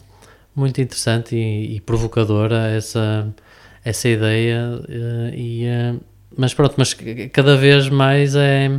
muito 0.56 0.82
interessante 0.82 1.36
e, 1.36 1.76
e 1.76 1.82
provocadora 1.82 2.70
essa, 2.70 3.34
essa 3.84 4.10
ideia 4.10 4.82
eh, 4.90 5.32
e, 5.36 5.66
eh, 5.66 5.96
mas 6.38 6.54
pronto, 6.54 6.76
mas 6.78 6.94
cada 7.34 7.56
vez 7.58 7.90
mais 7.90 8.36
é, 8.36 8.70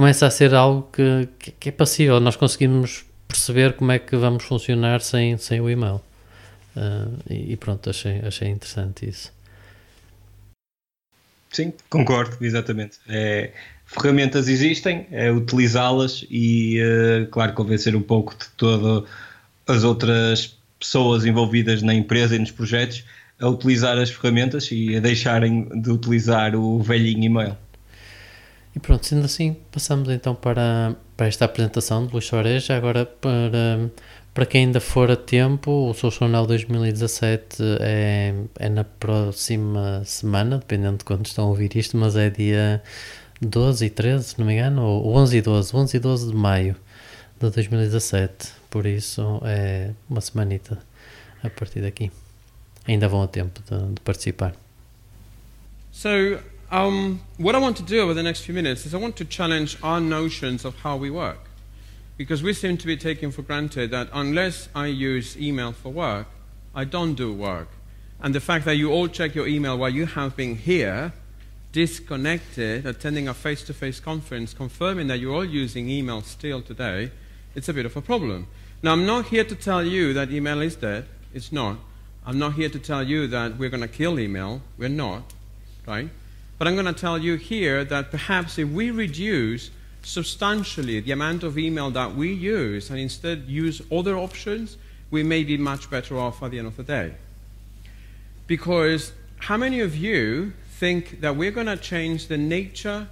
começa 0.00 0.26
a 0.26 0.30
ser 0.30 0.54
algo 0.54 0.88
que, 0.90 1.52
que 1.60 1.68
é 1.68 1.72
passível. 1.72 2.18
Nós 2.20 2.34
conseguimos 2.34 3.04
perceber 3.28 3.74
como 3.74 3.92
é 3.92 3.98
que 3.98 4.16
vamos 4.16 4.44
funcionar 4.44 5.02
sem, 5.02 5.36
sem 5.36 5.60
o 5.60 5.68
e-mail. 5.68 6.00
Uh, 6.74 7.18
e, 7.28 7.54
pronto, 7.58 7.90
achei, 7.90 8.18
achei 8.20 8.48
interessante 8.48 9.06
isso. 9.06 9.30
Sim, 11.50 11.74
concordo, 11.90 12.34
exatamente. 12.40 12.98
É, 13.10 13.50
ferramentas 13.84 14.48
existem, 14.48 15.06
é 15.10 15.30
utilizá-las 15.30 16.24
e, 16.30 16.80
uh, 16.80 17.26
claro, 17.26 17.52
convencer 17.52 17.94
um 17.94 18.00
pouco 18.00 18.34
de 18.34 18.48
todas 18.56 19.06
as 19.68 19.84
outras 19.84 20.56
pessoas 20.78 21.26
envolvidas 21.26 21.82
na 21.82 21.92
empresa 21.92 22.36
e 22.36 22.38
nos 22.38 22.50
projetos 22.50 23.04
a 23.38 23.46
utilizar 23.46 23.98
as 23.98 24.08
ferramentas 24.08 24.70
e 24.72 24.96
a 24.96 25.00
deixarem 25.00 25.68
de 25.78 25.90
utilizar 25.90 26.56
o 26.56 26.82
velhinho 26.82 27.24
e-mail. 27.24 27.56
E 28.74 28.78
pronto, 28.78 29.04
sendo 29.04 29.24
assim, 29.24 29.56
passamos 29.72 30.08
então 30.08 30.34
para, 30.34 30.94
para 31.16 31.26
esta 31.26 31.44
apresentação 31.44 32.06
de 32.06 32.12
Luís 32.12 32.24
Soares. 32.24 32.70
Agora, 32.70 33.04
para, 33.04 33.90
para 34.32 34.46
quem 34.46 34.66
ainda 34.66 34.80
for 34.80 35.10
a 35.10 35.16
tempo, 35.16 35.90
o 35.90 35.94
Social 35.94 36.30
Now 36.30 36.46
2017 36.46 37.56
é, 37.80 38.34
é 38.58 38.68
na 38.68 38.84
próxima 38.84 40.02
semana, 40.04 40.58
dependendo 40.58 40.98
de 40.98 41.04
quando 41.04 41.26
estão 41.26 41.46
a 41.46 41.48
ouvir 41.48 41.74
isto, 41.76 41.96
mas 41.96 42.14
é 42.14 42.30
dia 42.30 42.80
12 43.40 43.86
e 43.86 43.90
13, 43.90 44.24
se 44.24 44.38
não 44.38 44.46
me 44.46 44.54
engano, 44.54 44.82
ou 44.82 45.16
11 45.16 45.36
e 45.36 45.42
12, 45.42 45.76
11 45.76 45.96
e 45.96 46.00
12 46.00 46.26
de 46.28 46.36
maio 46.36 46.76
de 47.40 47.50
2017. 47.50 48.52
Por 48.70 48.86
isso, 48.86 49.40
é 49.44 49.90
uma 50.08 50.20
semanita 50.20 50.78
a 51.42 51.50
partir 51.50 51.80
daqui. 51.80 52.12
ainda 52.86 53.08
vão 53.08 53.22
a 53.22 53.26
tempo 53.26 53.60
de, 53.68 53.94
de 53.94 54.00
participar. 54.02 54.54
So, 55.90 56.38
um, 56.70 57.20
what 57.36 57.54
I 57.54 57.58
want 57.58 57.76
to 57.78 57.82
do 57.82 58.00
over 58.00 58.14
the 58.14 58.22
next 58.22 58.42
few 58.42 58.54
minutes 58.54 58.86
is 58.86 58.94
I 58.94 58.98
want 58.98 59.16
to 59.16 59.24
challenge 59.24 59.76
our 59.82 60.00
notions 60.00 60.64
of 60.64 60.76
how 60.76 60.96
we 60.96 61.10
work. 61.10 61.38
Because 62.16 62.42
we 62.42 62.52
seem 62.52 62.76
to 62.76 62.86
be 62.86 62.96
taking 62.96 63.30
for 63.30 63.42
granted 63.42 63.90
that 63.90 64.08
unless 64.12 64.68
I 64.74 64.86
use 64.86 65.36
email 65.36 65.72
for 65.72 65.90
work, 65.90 66.28
I 66.74 66.84
don't 66.84 67.14
do 67.14 67.32
work. 67.32 67.68
And 68.20 68.34
the 68.34 68.40
fact 68.40 68.66
that 68.66 68.76
you 68.76 68.92
all 68.92 69.08
check 69.08 69.34
your 69.34 69.48
email 69.48 69.78
while 69.78 69.90
you 69.90 70.06
have 70.06 70.36
been 70.36 70.56
here, 70.56 71.12
disconnected, 71.72 72.86
attending 72.86 73.26
a 73.26 73.34
face 73.34 73.62
to 73.64 73.74
face 73.74 73.98
conference, 73.98 74.52
confirming 74.52 75.06
that 75.06 75.18
you're 75.18 75.34
all 75.34 75.44
using 75.44 75.88
email 75.88 76.20
still 76.22 76.60
today, 76.60 77.10
it's 77.54 77.68
a 77.68 77.72
bit 77.72 77.86
of 77.86 77.96
a 77.96 78.02
problem. 78.02 78.46
Now, 78.82 78.92
I'm 78.92 79.06
not 79.06 79.26
here 79.26 79.44
to 79.44 79.54
tell 79.54 79.82
you 79.82 80.12
that 80.12 80.30
email 80.30 80.60
is 80.60 80.76
dead. 80.76 81.06
It's 81.32 81.50
not. 81.50 81.78
I'm 82.24 82.38
not 82.38 82.54
here 82.54 82.68
to 82.68 82.78
tell 82.78 83.02
you 83.02 83.26
that 83.28 83.56
we're 83.56 83.70
going 83.70 83.82
to 83.82 83.88
kill 83.88 84.20
email. 84.20 84.62
We're 84.78 84.88
not, 84.88 85.32
right? 85.86 86.10
But 86.60 86.68
I'm 86.68 86.74
going 86.74 86.84
to 86.84 86.92
tell 86.92 87.16
you 87.16 87.36
here 87.36 87.84
that 87.84 88.10
perhaps 88.10 88.58
if 88.58 88.68
we 88.68 88.90
reduce 88.90 89.70
substantially 90.02 91.00
the 91.00 91.10
amount 91.10 91.42
of 91.42 91.56
email 91.56 91.90
that 91.92 92.14
we 92.14 92.34
use 92.34 92.90
and 92.90 92.98
instead 92.98 93.44
use 93.46 93.80
other 93.90 94.14
options, 94.18 94.76
we 95.10 95.22
may 95.22 95.42
be 95.42 95.56
much 95.56 95.88
better 95.88 96.18
off 96.18 96.42
at 96.42 96.50
the 96.50 96.58
end 96.58 96.66
of 96.66 96.76
the 96.76 96.82
day. 96.82 97.14
Because 98.46 99.12
how 99.38 99.56
many 99.56 99.80
of 99.80 99.96
you 99.96 100.52
think 100.72 101.22
that 101.22 101.34
we're 101.34 101.50
going 101.50 101.66
to 101.66 101.78
change 101.78 102.26
the 102.26 102.36
nature 102.36 103.08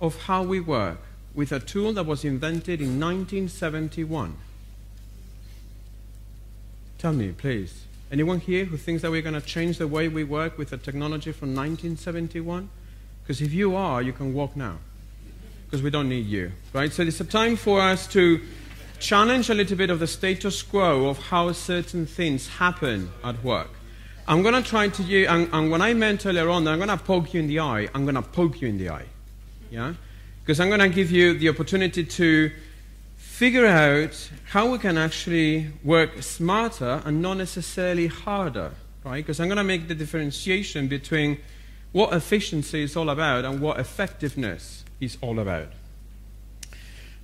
of 0.00 0.22
how 0.22 0.42
we 0.42 0.58
work 0.58 1.00
with 1.34 1.52
a 1.52 1.60
tool 1.60 1.92
that 1.92 2.06
was 2.06 2.24
invented 2.24 2.80
in 2.80 2.98
1971? 2.98 4.34
Tell 6.96 7.12
me, 7.12 7.32
please. 7.32 7.84
Anyone 8.10 8.40
here 8.40 8.64
who 8.64 8.78
thinks 8.78 9.02
that 9.02 9.10
we're 9.10 9.22
going 9.22 9.38
to 9.38 9.46
change 9.46 9.76
the 9.76 9.86
way 9.86 10.08
we 10.08 10.24
work 10.24 10.56
with 10.56 10.70
the 10.70 10.78
technology 10.78 11.30
from 11.30 11.48
1971? 11.54 12.70
Because 13.22 13.42
if 13.42 13.52
you 13.52 13.76
are, 13.76 14.00
you 14.00 14.14
can 14.14 14.32
walk 14.32 14.56
now. 14.56 14.78
Because 15.66 15.82
we 15.82 15.90
don't 15.90 16.08
need 16.08 16.24
you, 16.24 16.52
right? 16.72 16.90
So 16.90 17.02
it's 17.02 17.20
a 17.20 17.24
time 17.24 17.56
for 17.56 17.82
us 17.82 18.06
to 18.08 18.40
challenge 18.98 19.50
a 19.50 19.54
little 19.54 19.76
bit 19.76 19.90
of 19.90 19.98
the 19.98 20.06
status 20.06 20.62
quo 20.62 21.08
of 21.08 21.18
how 21.18 21.52
certain 21.52 22.06
things 22.06 22.48
happen 22.48 23.10
at 23.22 23.44
work. 23.44 23.70
I'm 24.26 24.42
going 24.42 24.54
to 24.54 24.62
try 24.62 24.88
to 24.88 25.02
use, 25.02 25.28
and, 25.28 25.48
and 25.52 25.70
when 25.70 25.82
I 25.82 25.92
meant 25.92 26.24
earlier 26.24 26.48
on 26.48 26.66
I'm 26.66 26.78
going 26.78 26.88
to 26.88 26.96
poke 26.96 27.34
you 27.34 27.40
in 27.40 27.46
the 27.46 27.60
eye, 27.60 27.88
I'm 27.94 28.04
going 28.04 28.14
to 28.14 28.22
poke 28.22 28.62
you 28.62 28.68
in 28.68 28.78
the 28.78 28.88
eye. 28.88 29.06
Yeah? 29.70 29.92
Because 30.40 30.60
I'm 30.60 30.68
going 30.68 30.80
to 30.80 30.88
give 30.88 31.10
you 31.10 31.38
the 31.38 31.50
opportunity 31.50 32.04
to 32.04 32.50
figure 33.38 33.66
out 33.66 34.30
how 34.46 34.68
we 34.68 34.78
can 34.78 34.98
actually 34.98 35.70
work 35.84 36.20
smarter 36.24 37.00
and 37.04 37.22
not 37.22 37.34
necessarily 37.34 38.08
harder, 38.08 38.72
right? 39.04 39.24
Because 39.24 39.38
I'm 39.38 39.46
going 39.46 39.58
to 39.58 39.62
make 39.62 39.86
the 39.86 39.94
differentiation 39.94 40.88
between 40.88 41.38
what 41.92 42.12
efficiency 42.12 42.82
is 42.82 42.96
all 42.96 43.08
about 43.08 43.44
and 43.44 43.60
what 43.60 43.78
effectiveness 43.78 44.82
is 44.98 45.16
all 45.20 45.38
about. 45.38 45.68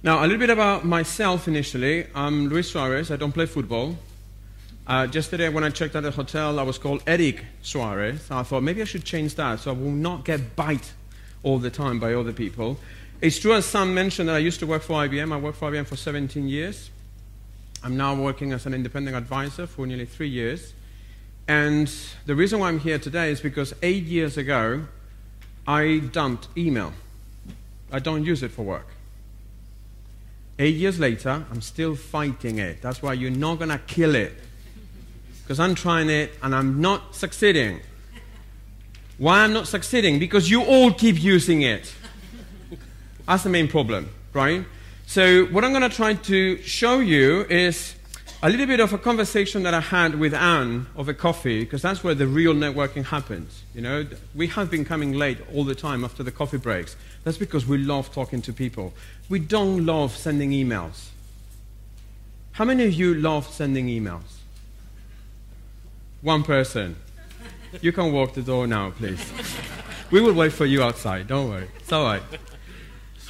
Now, 0.04 0.21
a 0.21 0.23
little 0.23 0.38
bit 0.38 0.50
about 0.50 0.85
myself 0.85 1.49
initially. 1.49 2.06
I'm 2.14 2.49
Luis 2.49 2.71
Suarez. 2.71 3.11
I 3.11 3.16
don't 3.16 3.33
play 3.33 3.47
football. 3.47 3.99
Uh, 4.87 5.09
yesterday, 5.11 5.49
when 5.49 5.64
I 5.64 5.71
checked 5.71 5.97
out 5.97 6.04
the 6.04 6.12
hotel, 6.12 6.61
I 6.61 6.62
was 6.62 6.78
called 6.78 7.02
Eric 7.09 7.44
Suarez. 7.62 8.30
I 8.30 8.44
thought 8.44 8.62
maybe 8.62 8.83
I 8.83 8.85
should 8.85 9.04
change 9.04 9.35
that 9.35 9.59
so 9.59 9.73
I 9.73 9.75
will 9.75 9.90
not 9.90 10.25
get 10.25 10.54
bite 10.54 10.92
all 11.42 11.59
the 11.59 11.71
time 11.71 11.99
by 11.99 12.14
other 12.14 12.33
people. 12.33 12.78
It's 13.25 13.38
true, 13.38 13.54
as 13.54 13.64
Sam 13.64 13.95
mentioned, 13.95 14.28
that 14.28 14.35
I 14.35 14.38
used 14.40 14.61
to 14.61 14.66
work 14.66 14.83
for 14.83 15.02
IBM. 15.02 15.33
I 15.33 15.38
worked 15.38 15.57
for 15.57 15.71
IBM 15.71 15.87
for 15.87 15.97
17 15.97 16.47
years. 16.47 16.90
I'm 17.83 17.97
now 17.97 18.14
working 18.14 18.52
as 18.52 18.66
an 18.66 18.75
independent 18.75 19.16
advisor 19.16 19.66
for 19.66 19.87
nearly 19.87 20.04
three 20.04 20.28
years. 20.28 20.75
And 21.49 21.90
the 22.26 22.35
reason 22.35 22.59
why 22.59 22.69
I'm 22.69 22.81
here 22.81 22.99
today 22.99 23.31
is 23.31 23.40
because 23.40 23.73
eight 23.83 24.04
years 24.04 24.37
ago, 24.37 24.85
I 25.66 26.02
dumped 26.12 26.49
email. 26.54 26.93
I 27.90 27.99
don't 27.99 28.25
use 28.25 28.43
it 28.43 28.50
for 28.50 28.61
work. 28.61 28.88
Eight 30.59 30.76
years 30.76 31.00
later, 31.00 31.47
I'm 31.50 31.62
still 31.62 31.97
fighting 31.97 32.59
it. 32.59 32.83
That's 32.83 33.00
why 33.00 33.14
you're 33.14 33.31
not 33.31 33.57
going 33.57 33.71
to 33.71 33.78
kill 33.78 34.16
it. 34.16 34.35
Because 35.43 35.59
I'm 35.59 35.75
trying 35.75 36.11
it 36.11 36.33
and 36.43 36.54
I'm 36.54 36.83
not 36.83 37.14
succeeding. 37.14 37.81
Why 39.16 39.45
I'm 39.45 39.54
not 39.54 39.66
succeeding? 39.66 40.19
Because 40.19 40.50
you 40.50 40.62
all 40.62 40.93
keep 40.93 41.23
using 41.23 41.62
it. 41.62 41.90
That's 43.26 43.43
the 43.43 43.50
main 43.50 43.69
problem, 43.69 44.11
right? 44.33 44.64
So, 45.07 45.47
what 45.47 45.64
I'm 45.64 45.73
going 45.73 45.88
to 45.88 45.95
try 45.95 46.14
to 46.14 46.62
show 46.62 46.99
you 47.00 47.43
is 47.49 47.95
a 48.43 48.49
little 48.50 48.66
bit 48.66 48.81
of 48.81 48.93
a 48.93 48.99
conversation 48.99 49.62
that 49.62 49.73
I 49.73 49.81
had 49.81 50.16
with 50.16 50.35
Anne 50.35 50.87
over 50.97 51.14
coffee, 51.14 51.61
because 51.61 51.81
that's 51.81 52.04
where 52.04 52.14
the 52.14 52.26
real 52.26 52.52
networking 52.52 53.04
happens. 53.04 53.62
You 53.75 53.81
know, 53.81 54.07
we 54.35 54.49
have 54.49 54.71
been 54.71 54.85
coming 54.85 55.14
late 55.14 55.38
all 55.54 55.64
the 55.64 55.75
time 55.75 56.04
after 56.04 56.23
the 56.23 56.31
coffee 56.31 56.59
breaks. 56.59 56.97
That's 57.25 57.38
because 57.38 57.66
we 57.66 57.78
love 57.78 58.12
talking 58.12 58.43
to 58.43 58.52
people. 58.52 58.93
We 59.31 59.38
don't 59.38 59.87
love 59.87 60.14
sending 60.14 60.50
emails. 60.50 61.09
How 62.52 62.66
many 62.66 62.85
of 62.85 62.93
you 62.93 63.14
love 63.14 63.49
sending 63.49 63.87
emails? 63.87 64.40
One 66.21 66.43
person. 66.43 66.97
You 67.81 67.93
can 67.93 68.12
walk 68.12 68.35
the 68.35 68.43
door 68.43 68.66
now, 68.66 68.90
please. 68.90 69.33
We 70.11 70.21
will 70.21 70.35
wait 70.35 70.52
for 70.52 70.66
you 70.66 70.83
outside. 70.83 71.26
Don't 71.28 71.49
worry. 71.49 71.69
It's 71.78 71.93
all 71.93 72.04
right. 72.04 72.23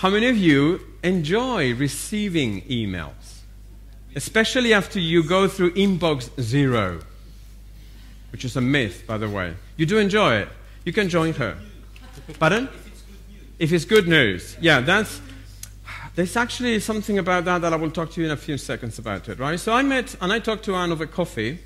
How 0.04 0.10
many 0.10 0.26
of 0.26 0.36
you 0.36 0.82
enjoy 1.02 1.74
receiving 1.76 2.60
emails? 2.68 3.40
Especially 4.14 4.74
after 4.74 5.00
you 5.00 5.22
go 5.22 5.48
through 5.48 5.72
inbox 5.72 6.28
zero, 6.38 7.00
which 8.30 8.44
is 8.44 8.54
a 8.54 8.60
myth, 8.60 9.04
by 9.06 9.16
the 9.16 9.30
way. 9.30 9.54
You 9.78 9.86
do 9.86 9.96
enjoy 9.96 10.34
it. 10.34 10.48
You 10.84 10.92
can 10.92 11.08
join 11.08 11.32
her. 11.32 11.56
Pardon? 12.38 12.68
If 13.58 13.72
it's 13.72 13.86
good 13.86 14.06
news. 14.06 14.58
Yeah, 14.60 14.80
that's. 14.80 15.22
There's 16.16 16.36
actually 16.36 16.80
something 16.80 17.18
about 17.18 17.46
that 17.46 17.62
that 17.62 17.72
I 17.72 17.76
will 17.76 17.90
talk 17.90 18.10
to 18.10 18.20
you 18.20 18.26
in 18.26 18.32
a 18.32 18.36
few 18.36 18.58
seconds 18.58 18.98
about 18.98 19.30
it, 19.30 19.38
right? 19.38 19.58
So 19.58 19.72
I 19.72 19.80
met 19.80 20.16
and 20.20 20.30
I 20.30 20.38
talked 20.38 20.66
to 20.66 20.74
Anne 20.74 20.92
over 20.92 21.06
coffee, 21.06 21.60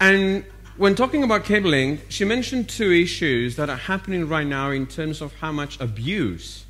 and 0.00 0.42
when 0.78 0.94
talking 0.94 1.22
about 1.22 1.44
cabling, 1.44 2.00
she 2.08 2.24
mentioned 2.24 2.70
two 2.70 2.90
issues 2.90 3.56
that 3.56 3.68
are 3.68 3.76
happening 3.76 4.26
right 4.26 4.46
now 4.46 4.70
in 4.70 4.86
terms 4.86 5.20
of 5.20 5.34
how 5.34 5.52
much 5.52 5.78
abuse 5.80 6.64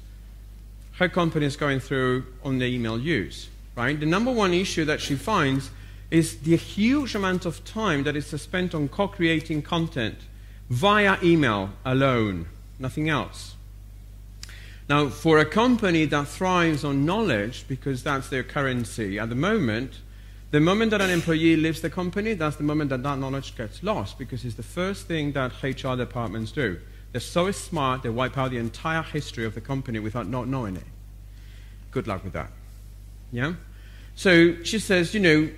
her 1.00 1.08
company 1.08 1.46
is 1.46 1.56
going 1.56 1.80
through 1.80 2.26
on 2.44 2.58
the 2.58 2.66
email 2.66 2.98
use, 2.98 3.48
right? 3.74 3.98
The 3.98 4.04
number 4.04 4.30
one 4.30 4.52
issue 4.52 4.84
that 4.84 5.00
she 5.00 5.16
finds 5.16 5.70
is 6.10 6.40
the 6.40 6.56
huge 6.56 7.14
amount 7.14 7.46
of 7.46 7.64
time 7.64 8.02
that 8.02 8.16
is 8.16 8.26
spent 8.26 8.74
on 8.74 8.86
co 8.88 9.08
creating 9.08 9.62
content 9.62 10.18
via 10.68 11.16
email 11.22 11.70
alone, 11.86 12.46
nothing 12.78 13.08
else. 13.08 13.54
Now, 14.90 15.08
for 15.08 15.38
a 15.38 15.46
company 15.46 16.04
that 16.04 16.28
thrives 16.28 16.84
on 16.84 17.06
knowledge, 17.06 17.64
because 17.66 18.02
that's 18.02 18.28
their 18.28 18.42
currency 18.42 19.18
at 19.18 19.30
the 19.30 19.34
moment, 19.34 20.00
the 20.50 20.60
moment 20.60 20.90
that 20.90 21.00
an 21.00 21.08
employee 21.08 21.56
leaves 21.56 21.80
the 21.80 21.88
company, 21.88 22.34
that's 22.34 22.56
the 22.56 22.64
moment 22.64 22.90
that 22.90 23.02
that 23.04 23.18
knowledge 23.18 23.56
gets 23.56 23.82
lost, 23.82 24.18
because 24.18 24.44
it's 24.44 24.56
the 24.56 24.62
first 24.62 25.06
thing 25.06 25.32
that 25.32 25.62
HR 25.62 25.96
departments 25.96 26.52
do. 26.52 26.78
They're 27.12 27.20
so 27.20 27.50
smart, 27.50 28.02
they 28.02 28.08
wipe 28.08 28.38
out 28.38 28.50
the 28.50 28.58
entire 28.58 29.02
history 29.02 29.44
of 29.44 29.54
the 29.54 29.60
company 29.60 29.98
without 29.98 30.28
not 30.28 30.46
knowing 30.46 30.76
it. 30.76 30.84
Good 31.90 32.06
luck 32.06 32.22
with 32.22 32.32
that. 32.34 32.50
Yeah? 33.32 33.54
So 34.14 34.62
she 34.62 34.78
says, 34.78 35.12
you 35.14 35.20
know, 35.20 35.50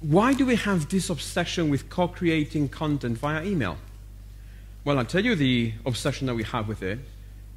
why 0.00 0.34
do 0.34 0.44
we 0.44 0.56
have 0.56 0.88
this 0.88 1.10
obsession 1.10 1.70
with 1.70 1.88
co 1.88 2.08
creating 2.08 2.68
content 2.68 3.18
via 3.18 3.44
email? 3.44 3.78
Well, 4.84 4.98
I'll 4.98 5.04
tell 5.04 5.24
you 5.24 5.34
the 5.34 5.72
obsession 5.84 6.26
that 6.26 6.34
we 6.34 6.44
have 6.44 6.68
with 6.68 6.82
it 6.82 6.98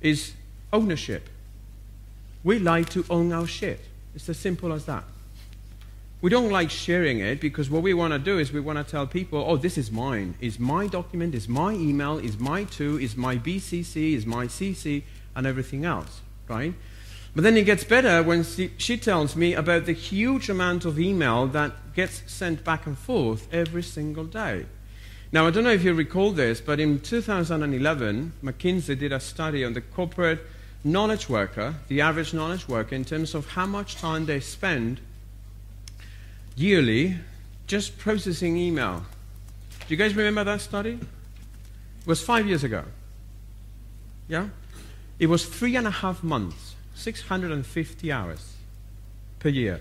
is 0.02 0.34
ownership. 0.72 1.30
We 2.44 2.60
like 2.60 2.90
to 2.90 3.06
own 3.10 3.32
our 3.32 3.48
shit. 3.48 3.80
It's 4.16 4.30
as 4.30 4.38
simple 4.38 4.74
as 4.74 4.86
that. 4.86 5.04
We 6.22 6.30
don't 6.30 6.52
like 6.52 6.70
sharing 6.70 7.20
it 7.20 7.40
because 7.40 7.70
what 7.70 7.82
we 7.82 7.94
want 7.94 8.12
to 8.12 8.20
do 8.20 8.40
is 8.40 8.52
we 8.52 8.60
want 8.60 8.78
to 8.78 8.90
tell 8.90 9.08
people, 9.08 9.42
oh, 9.48 9.56
this 9.56 9.78
is 9.78 9.90
mine. 9.90 10.36
Is 10.42 10.60
my 10.60 10.88
document, 10.88 11.34
is 11.34 11.48
my 11.48 11.72
email, 11.72 12.18
is 12.18 12.38
my 12.38 12.66
to, 12.66 13.00
is 13.00 13.16
my 13.16 13.38
BCC, 13.38 14.16
is 14.16 14.26
my 14.26 14.48
CC, 14.48 15.04
and 15.34 15.48
everything 15.48 15.86
else, 15.86 16.20
right? 16.50 16.74
But 17.34 17.46
then 17.46 17.56
it 17.56 17.64
gets 17.64 17.86
better 17.86 18.22
when 18.22 18.44
she, 18.44 18.72
she 18.78 18.98
tells 18.98 19.38
me 19.38 19.54
about 19.54 19.86
the 19.86 19.94
huge 19.94 20.50
amount 20.50 20.84
of 20.84 21.00
email 21.00 21.48
that 21.48 21.94
gets 21.96 22.22
sent 22.30 22.66
back 22.66 22.86
and 22.86 22.98
forth 22.98 23.48
every 23.54 23.84
single 23.84 24.26
day. 24.26 24.66
Now, 25.32 25.48
I 25.48 25.52
don't 25.52 25.64
know 25.64 25.72
if 25.72 25.86
you 25.86 25.94
recall 25.94 26.32
this, 26.32 26.60
but 26.60 26.82
in 26.82 27.00
2011, 27.00 28.34
McKinsey 28.44 29.00
did 29.00 29.14
a 29.14 29.22
study 29.22 29.64
on 29.64 29.72
the 29.72 29.82
corporate 29.82 30.42
knowledge 30.84 31.30
worker, 31.30 31.76
the 31.88 32.02
average 32.02 32.34
knowledge 32.34 32.68
worker, 32.68 32.96
in 32.96 33.06
terms 33.06 33.34
of 33.34 33.48
how 33.50 33.68
much 33.68 33.96
time 33.96 34.26
they 34.26 34.42
spend 34.42 35.00
yearly 36.60 37.16
just 37.68 37.98
processing 37.98 38.58
email. 38.58 39.06
Do 39.88 39.94
you 39.94 39.96
guys 39.96 40.14
remember 40.14 40.44
that 40.44 40.60
study? 40.60 41.00
It 42.02 42.08
was 42.08 42.22
five 42.22 42.46
years 42.46 42.66
ago. 42.66 42.84
Yeah? 44.28 44.50
It 45.20 45.28
was 45.28 45.46
three 45.46 45.78
and 45.78 45.88
a 45.88 45.92
half 45.92 46.22
months, 46.22 46.76
650 46.96 48.12
hours 48.12 48.54
per 49.40 49.50
year. 49.50 49.80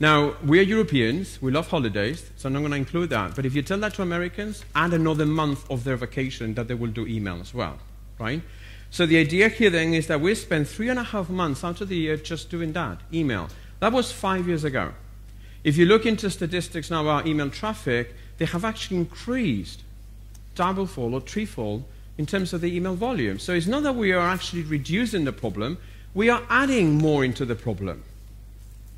Now, 0.00 0.34
we 0.44 0.58
are 0.58 0.62
Europeans, 0.62 1.40
we 1.40 1.52
love 1.52 1.68
holidays, 1.68 2.28
so 2.36 2.48
I'm 2.48 2.54
not 2.54 2.60
going 2.60 2.72
to 2.72 2.76
include 2.76 3.10
that. 3.10 3.36
But 3.36 3.46
if 3.46 3.54
you 3.54 3.62
tell 3.62 3.78
that 3.78 3.94
to 3.94 4.02
Americans, 4.02 4.64
add 4.74 4.92
another 4.94 5.26
month 5.26 5.68
of 5.70 5.84
their 5.84 5.96
vacation 5.96 6.54
that 6.54 6.66
they 6.66 6.74
will 6.74 6.90
do 6.90 7.06
email 7.06 7.40
as 7.40 7.54
well, 7.54 7.78
right? 8.18 8.42
So 8.90 9.06
the 9.06 9.18
idea 9.18 9.48
here 9.48 9.70
then 9.70 9.94
is 9.94 10.08
that 10.08 10.20
we 10.20 10.34
spend 10.34 10.68
three 10.68 10.88
and 10.88 10.98
a 10.98 11.04
half 11.04 11.28
months 11.28 11.62
out 11.62 11.80
of 11.80 11.88
the 11.88 11.96
year 11.96 12.16
just 12.16 12.50
doing 12.50 12.72
that, 12.72 13.00
email. 13.12 13.48
That 13.80 13.92
was 13.92 14.10
five 14.10 14.48
years 14.48 14.64
ago. 14.64 14.92
If 15.64 15.76
you 15.76 15.86
look 15.86 16.06
into 16.06 16.30
statistics 16.30 16.90
now 16.90 17.02
about 17.02 17.26
email 17.26 17.50
traffic, 17.50 18.14
they 18.38 18.44
have 18.44 18.64
actually 18.64 18.98
increased 18.98 19.82
doublefold 20.54 21.12
or 21.12 21.20
threefold 21.20 21.84
in 22.16 22.26
terms 22.26 22.52
of 22.52 22.60
the 22.60 22.74
email 22.74 22.94
volume. 22.94 23.38
So 23.38 23.52
it's 23.52 23.66
not 23.66 23.82
that 23.82 23.94
we 23.94 24.12
are 24.12 24.28
actually 24.28 24.62
reducing 24.62 25.24
the 25.24 25.32
problem, 25.32 25.78
we 26.14 26.28
are 26.28 26.42
adding 26.48 26.98
more 26.98 27.24
into 27.24 27.44
the 27.44 27.54
problem, 27.54 28.02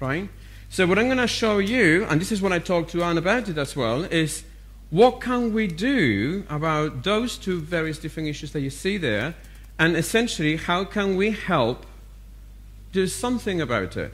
right? 0.00 0.28
So 0.68 0.86
what 0.86 0.98
I'm 0.98 1.06
going 1.06 1.18
to 1.18 1.26
show 1.26 1.58
you, 1.58 2.04
and 2.04 2.20
this 2.20 2.32
is 2.32 2.40
what 2.40 2.52
I 2.52 2.58
talked 2.58 2.90
to 2.92 3.02
Anne 3.02 3.18
about 3.18 3.48
it 3.48 3.58
as 3.58 3.74
well, 3.74 4.04
is 4.04 4.44
what 4.90 5.20
can 5.20 5.52
we 5.52 5.66
do 5.66 6.44
about 6.48 7.02
those 7.02 7.36
two 7.36 7.60
various 7.60 7.98
different 7.98 8.28
issues 8.28 8.52
that 8.52 8.60
you 8.60 8.70
see 8.70 8.96
there 8.96 9.34
and 9.80 9.96
essentially, 9.96 10.56
how 10.56 10.84
can 10.84 11.16
we 11.16 11.30
help 11.30 11.86
do 12.92 13.06
something 13.06 13.62
about 13.62 13.96
it? 13.96 14.12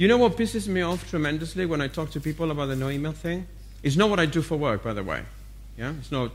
You 0.00 0.08
know 0.08 0.16
what 0.16 0.38
pisses 0.38 0.66
me 0.66 0.80
off 0.80 1.10
tremendously 1.10 1.66
when 1.66 1.82
I 1.82 1.86
talk 1.86 2.10
to 2.12 2.20
people 2.22 2.50
about 2.50 2.68
the 2.68 2.74
no 2.74 2.88
email 2.88 3.12
thing? 3.12 3.46
It's 3.82 3.96
not 3.96 4.08
what 4.08 4.18
I 4.18 4.24
do 4.24 4.40
for 4.40 4.56
work, 4.56 4.82
by 4.82 4.94
the 4.94 5.04
way. 5.04 5.22
Yeah? 5.76 5.92
It's 5.98 6.10
not, 6.10 6.32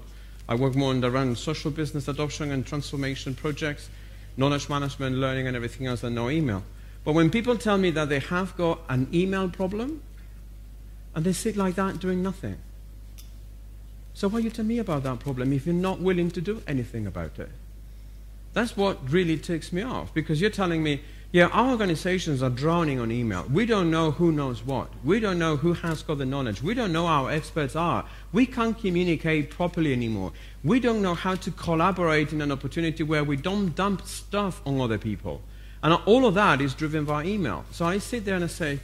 I 0.47 0.53
work 0.53 0.75
more 0.75 0.91
on 0.91 1.01
the 1.01 1.09
run 1.09 1.35
social 1.35 1.71
business 1.71 2.07
adoption 2.07 2.51
and 2.51 2.63
transformation 2.63 3.33
projects, 3.33 3.89
knowledge 4.37 4.69
management, 4.69 5.15
learning, 5.15 5.47
and 5.47 5.55
everything 5.55 5.87
else 5.87 6.01
than 6.01 6.13
no 6.13 6.29
email. 6.29 6.61
But 7.03 7.13
when 7.13 7.31
people 7.31 7.57
tell 7.57 7.79
me 7.79 7.89
that 7.89 8.07
they 8.07 8.19
have 8.19 8.55
got 8.55 8.81
an 8.87 9.07
email 9.11 9.49
problem, 9.49 10.03
and 11.15 11.25
they 11.25 11.33
sit 11.33 11.57
like 11.57 11.73
that 11.73 11.97
doing 11.97 12.21
nothing. 12.21 12.59
So 14.13 14.29
why 14.29 14.39
you 14.41 14.51
tell 14.51 14.65
me 14.65 14.77
about 14.77 15.01
that 15.05 15.21
problem 15.21 15.51
if 15.53 15.65
you're 15.65 15.73
not 15.73 15.99
willing 15.99 16.29
to 16.29 16.39
do 16.39 16.61
anything 16.67 17.07
about 17.07 17.39
it? 17.39 17.49
That's 18.53 18.77
what 18.77 19.11
really 19.11 19.39
ticks 19.39 19.73
me 19.73 19.81
off 19.81 20.13
because 20.13 20.39
you're 20.39 20.51
telling 20.51 20.83
me, 20.83 21.01
yeah, 21.31 21.47
our 21.47 21.71
organizations 21.71 22.41
are 22.41 22.49
drowning 22.49 22.99
on 22.99 23.11
email. 23.11 23.45
We 23.51 23.65
don't 23.65 23.91
know 23.91 24.11
who 24.11 24.31
knows 24.31 24.63
what. 24.63 24.89
We 25.03 25.19
don't 25.19 25.37
know 25.37 25.57
who 25.57 25.73
has 25.73 26.01
got 26.01 26.17
the 26.17 26.25
knowledge. 26.25 26.61
We 26.61 26.73
don't 26.73 26.93
know 26.93 27.07
our 27.07 27.29
experts 27.29 27.75
are. 27.75 28.05
We 28.31 28.45
can't 28.45 28.77
communicate 28.77 29.49
properly 29.49 29.91
anymore. 29.91 30.31
We 30.63 30.79
don't 30.79 31.01
know 31.01 31.13
how 31.13 31.35
to 31.35 31.51
collaborate 31.51 32.31
in 32.31 32.41
an 32.41 32.51
opportunity 32.51 33.03
where 33.03 33.23
we 33.23 33.35
don't 33.35 33.75
dump 33.75 34.05
stuff 34.05 34.61
on 34.65 34.79
other 34.79 34.97
people. 34.97 35.41
And 35.83 35.93
all 36.05 36.25
of 36.25 36.33
that 36.35 36.61
is 36.61 36.73
driven 36.73 37.05
by 37.05 37.25
email. 37.25 37.65
So 37.71 37.85
I 37.85 37.97
sit 37.97 38.25
there 38.25 38.35
and 38.35 38.43
I 38.43 38.47
say, 38.47 38.79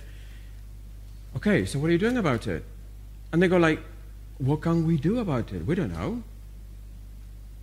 okay, 1.38 1.65
so 1.65 1.80
what 1.80 1.89
are 1.89 1.93
you 1.93 1.97
doing 1.97 2.17
about 2.17 2.47
it? 2.47 2.65
And 3.32 3.41
they 3.41 3.47
go 3.47 3.58
like, 3.58 3.80
what 4.39 4.62
can 4.62 4.86
we 4.86 4.97
do 4.97 5.19
about 5.19 5.54
it? 5.54 5.65
We 5.65 5.75
don't 5.75 5.93
know. 5.93 6.23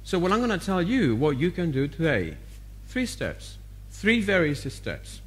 So, 0.04 0.18
what 0.18 0.32
I'm 0.32 0.38
going 0.38 0.58
to 0.58 0.64
tell 0.64 0.80
you 0.80 1.14
what 1.14 1.38
you 1.38 1.50
can 1.50 1.70
do 1.70 1.86
today 1.86 2.38
three 2.86 3.04
steps, 3.04 3.57
three 3.98 4.20
various 4.20 4.62
steps. 4.72 5.20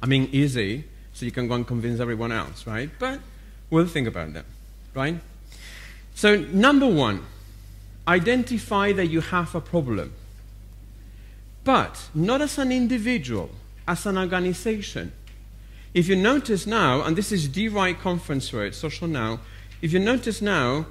I 0.00 0.06
mean, 0.06 0.28
easy, 0.30 0.84
so 1.12 1.26
you 1.26 1.32
can 1.32 1.48
go 1.48 1.54
and 1.54 1.66
convince 1.66 1.98
everyone 1.98 2.30
else, 2.30 2.64
right? 2.64 2.90
But 2.98 3.18
we'll 3.70 3.88
think 3.88 4.06
about 4.06 4.32
them, 4.34 4.44
right? 4.94 5.16
So, 6.14 6.36
number 6.36 6.86
one, 6.86 7.24
identify 8.06 8.92
that 8.92 9.06
you 9.06 9.20
have 9.20 9.54
a 9.54 9.60
problem. 9.60 10.12
But 11.64 12.08
not 12.14 12.40
as 12.40 12.56
an 12.58 12.70
individual, 12.70 13.50
as 13.88 14.06
an 14.06 14.16
organization. 14.16 15.12
If 15.92 16.06
you 16.06 16.14
notice 16.14 16.68
now, 16.68 17.02
and 17.02 17.16
this 17.16 17.32
is 17.32 17.50
the 17.50 17.68
right 17.68 17.98
conference 17.98 18.52
it, 18.52 18.76
Social 18.76 19.08
Now, 19.08 19.40
if 19.82 19.92
you 19.92 19.98
notice 19.98 20.40
now, 20.40 20.86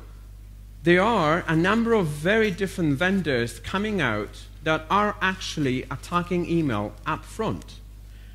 there 0.84 1.02
are 1.02 1.46
a 1.48 1.56
number 1.56 1.94
of 1.94 2.08
very 2.08 2.52
different 2.52 2.98
vendors 2.98 3.60
coming 3.62 4.02
out 4.02 4.44
that 4.66 4.86
are 4.90 5.16
actually 5.22 5.84
attacking 5.84 6.50
email 6.50 6.92
up 7.06 7.24
front. 7.24 7.76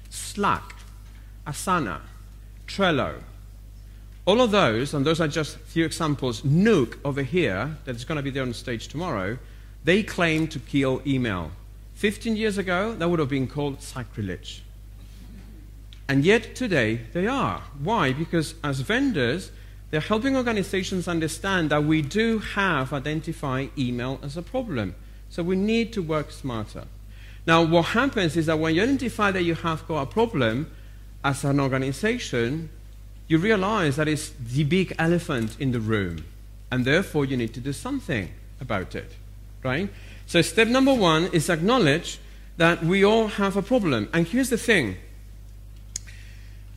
Slack, 0.09 0.77
Asana, 1.47 2.01
Trello. 2.67 3.21
All 4.25 4.41
of 4.41 4.53
those, 4.53 4.95
and 4.95 5.05
those 5.05 5.21
are 5.21 5.27
just 5.27 5.57
a 5.57 5.59
few 5.59 5.85
examples, 5.85 6.43
Nuke 6.43 6.99
over 7.05 7.23
here, 7.23 7.77
that 7.85 7.97
is 7.97 8.05
going 8.05 8.17
to 8.17 8.23
be 8.23 8.31
there 8.31 8.45
on 8.45 8.55
stage 8.55 8.87
tomorrow, 8.87 9.39
they 9.83 10.05
claim 10.05 10.47
to 10.49 10.61
kill 10.61 11.03
email. 11.05 11.51
15 11.95 12.37
years 12.37 12.59
ago, 12.59 12.95
that 12.95 13.11
would 13.11 13.19
have 13.19 13.29
been 13.29 13.49
called 13.49 13.83
sacrilege. 13.83 14.63
And 16.09 16.25
yet 16.25 16.55
today, 16.55 17.01
they 17.13 17.27
are. 17.27 17.63
Why? 17.83 18.13
Because 18.13 18.55
as 18.63 18.81
vendors, 18.81 19.51
they're 19.91 20.01
helping 20.01 20.37
organizations 20.37 21.09
understand 21.09 21.71
that 21.71 21.83
we 21.83 22.03
do 22.03 22.39
have 22.39 22.93
identified 22.93 23.71
email 23.77 24.21
as 24.23 24.37
a 24.37 24.43
problem. 24.43 24.95
So 25.31 25.43
we 25.43 25.57
need 25.57 25.93
to 25.95 26.03
work 26.03 26.31
smarter. 26.31 26.85
Now, 27.47 27.63
what 27.63 27.87
happens 27.87 28.37
is 28.37 28.47
that 28.47 28.59
when 28.59 28.75
you 28.75 28.83
identify 28.83 29.31
that 29.31 29.43
you 29.43 29.55
have 29.55 29.87
got 29.89 30.03
a 30.03 30.07
problem 30.07 30.71
as 31.25 31.45
an 31.45 31.59
organization, 31.61 32.69
you 33.29 33.39
realize 33.39 33.97
that 33.97 34.09
it's 34.09 34.31
the 34.31 34.65
big 34.65 34.95
elephant 34.99 35.57
in 35.59 35.73
the 35.73 35.81
room. 35.81 36.25
And 36.71 36.85
therefore, 36.85 37.25
you 37.25 37.37
need 37.37 37.55
to 37.55 37.61
do 37.61 37.73
something 37.73 38.31
about 38.61 38.95
it, 38.95 39.13
right? 39.63 39.89
So, 40.27 40.43
step 40.43 40.69
number 40.69 40.95
one 40.95 41.31
is 41.33 41.49
acknowledge 41.49 42.19
that 42.57 42.85
we 42.85 43.05
all 43.05 43.29
have 43.29 43.57
a 43.57 43.63
problem. 43.63 44.09
And 44.13 44.27
here's 44.27 44.51
the 44.51 44.59
thing 44.59 44.97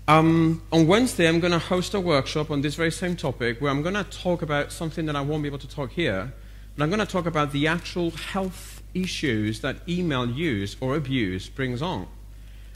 um, 0.07 0.61
on 0.71 0.85
Wednesday, 0.85 1.29
I'm 1.29 1.39
going 1.39 1.53
to 1.53 1.59
host 1.59 1.93
a 1.93 1.99
workshop 1.99 2.51
on 2.51 2.61
this 2.61 2.75
very 2.75 2.91
same 2.91 3.15
topic 3.15 3.61
where 3.61 3.71
I'm 3.71 3.81
going 3.81 3.95
to 3.95 4.03
talk 4.03 4.41
about 4.41 4.73
something 4.73 5.05
that 5.05 5.15
I 5.15 5.21
won't 5.21 5.43
be 5.43 5.47
able 5.47 5.59
to 5.59 5.67
talk 5.67 5.91
here. 5.91 6.33
But 6.75 6.83
I'm 6.83 6.89
going 6.89 6.99
to 6.99 7.05
talk 7.05 7.25
about 7.25 7.51
the 7.51 7.67
actual 7.67 8.11
health 8.11 8.81
issues 8.93 9.61
that 9.61 9.77
email 9.87 10.29
use 10.29 10.75
or 10.81 10.95
abuse 10.95 11.49
brings 11.49 11.81
on. 11.81 12.07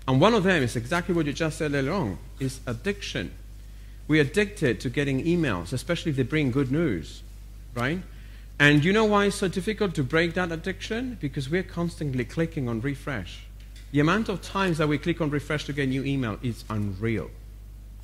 And 0.08 0.22
one 0.22 0.34
of 0.34 0.44
them 0.44 0.64
is 0.64 0.76
exactly 0.76 1.14
what 1.14 1.26
you 1.26 1.34
just 1.34 1.58
said 1.58 1.74
earlier 1.74 1.92
on, 1.92 2.18
is 2.40 2.60
addiction. 2.66 3.32
We're 4.08 4.22
addicted 4.22 4.80
to 4.82 4.90
getting 4.90 5.24
emails, 5.26 5.74
especially 5.74 6.12
if 6.12 6.18
they 6.18 6.24
bring 6.24 6.52
good 6.52 6.72
news, 6.72 7.24
right? 7.76 8.02
And 8.60 8.84
you 8.84 8.94
know 8.94 9.06
why 9.06 9.26
it's 9.26 9.36
so 9.36 9.48
difficult 9.48 9.94
to 9.96 10.04
break 10.04 10.34
that 10.36 10.52
addiction? 10.52 11.18
Because 11.20 11.50
we're 11.50 11.64
constantly 11.64 12.24
clicking 12.24 12.70
on 12.70 12.82
refresh. 12.82 13.46
The 13.92 14.00
amount 14.00 14.30
of 14.30 14.42
times 14.42 14.78
that 14.78 14.88
we 14.88 14.98
click 14.98 15.22
on 15.22 15.30
refresh 15.30 15.66
to 15.66 15.74
get 15.74 15.90
new 15.90 16.04
email 16.04 16.40
is 16.42 16.64
unreal, 16.70 17.30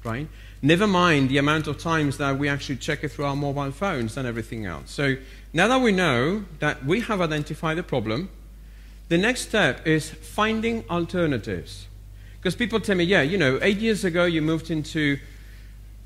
right? 0.04 0.28
Never 0.62 0.88
mind 0.88 1.30
the 1.30 1.38
amount 1.38 1.68
of 1.68 1.78
times 1.78 2.18
that 2.18 2.38
we 2.38 2.50
actually 2.50 2.78
check 2.78 3.04
it 3.04 3.10
through 3.10 3.26
our 3.26 3.36
mobile 3.36 3.72
phones 3.72 4.16
and 4.18 4.28
everything 4.28 4.66
else. 4.66 4.92
So 4.92 5.16
now 5.54 5.68
that 5.68 5.82
we 5.82 5.92
know 5.92 6.46
that 6.60 6.84
we 6.84 7.02
have 7.02 7.22
identified 7.22 7.78
the 7.78 7.84
problem, 7.84 8.30
the 9.10 9.18
next 9.18 9.42
step 9.42 9.86
is 9.86 10.10
finding 10.10 10.84
alternatives. 10.90 11.88
Because 12.40 12.56
people 12.56 12.80
tell 12.80 12.96
me, 12.96 13.04
yeah, 13.04 13.22
you 13.22 13.38
know, 13.38 13.60
eight 13.62 13.78
years 13.78 14.04
ago 14.04 14.26
you 14.26 14.42
moved 14.42 14.72
into 14.72 15.20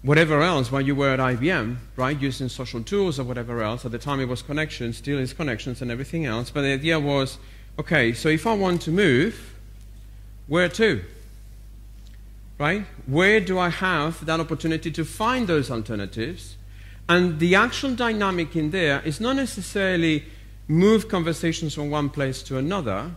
whatever 0.02 0.42
else 0.42 0.72
while 0.72 0.82
you 0.82 0.96
were 0.96 1.10
at 1.10 1.20
IBM, 1.20 1.78
right, 1.96 2.20
using 2.20 2.50
social 2.50 2.84
tools 2.84 3.20
or 3.20 3.24
whatever 3.24 3.64
else. 3.64 3.86
At 3.86 3.92
the 3.92 3.98
time 3.98 4.20
it 4.20 4.28
was 4.28 4.42
connections, 4.42 4.98
still 4.98 5.18
is 5.18 5.34
connections 5.34 5.82
and 5.82 5.90
everything 5.90 6.26
else. 6.26 6.50
But 6.50 6.62
the 6.62 6.74
idea 6.74 7.00
was, 7.00 7.38
okay, 7.80 8.14
so 8.14 8.30
if 8.30 8.46
I 8.46 8.54
want 8.54 8.82
to 8.84 8.92
move, 8.92 9.56
where 10.48 10.70
to? 10.70 11.04
Right? 12.60 12.86
Where 13.06 13.40
do 13.40 13.58
I 13.58 13.70
have 13.70 14.26
that 14.26 14.40
opportunity 14.40 14.92
to 14.92 15.06
find 15.06 15.48
those 15.48 15.72
alternatives? 15.72 16.58
And 17.10 17.40
the 17.40 17.56
actual 17.56 17.96
dynamic 17.96 18.56
in 18.56 18.72
there 18.72 19.02
is 19.06 19.22
not 19.22 19.38
necessarily 19.38 20.26
move 20.68 21.08
conversations 21.08 21.74
from 21.74 21.90
one 21.90 22.10
place 22.10 22.44
to 22.44 22.58
another, 22.58 23.12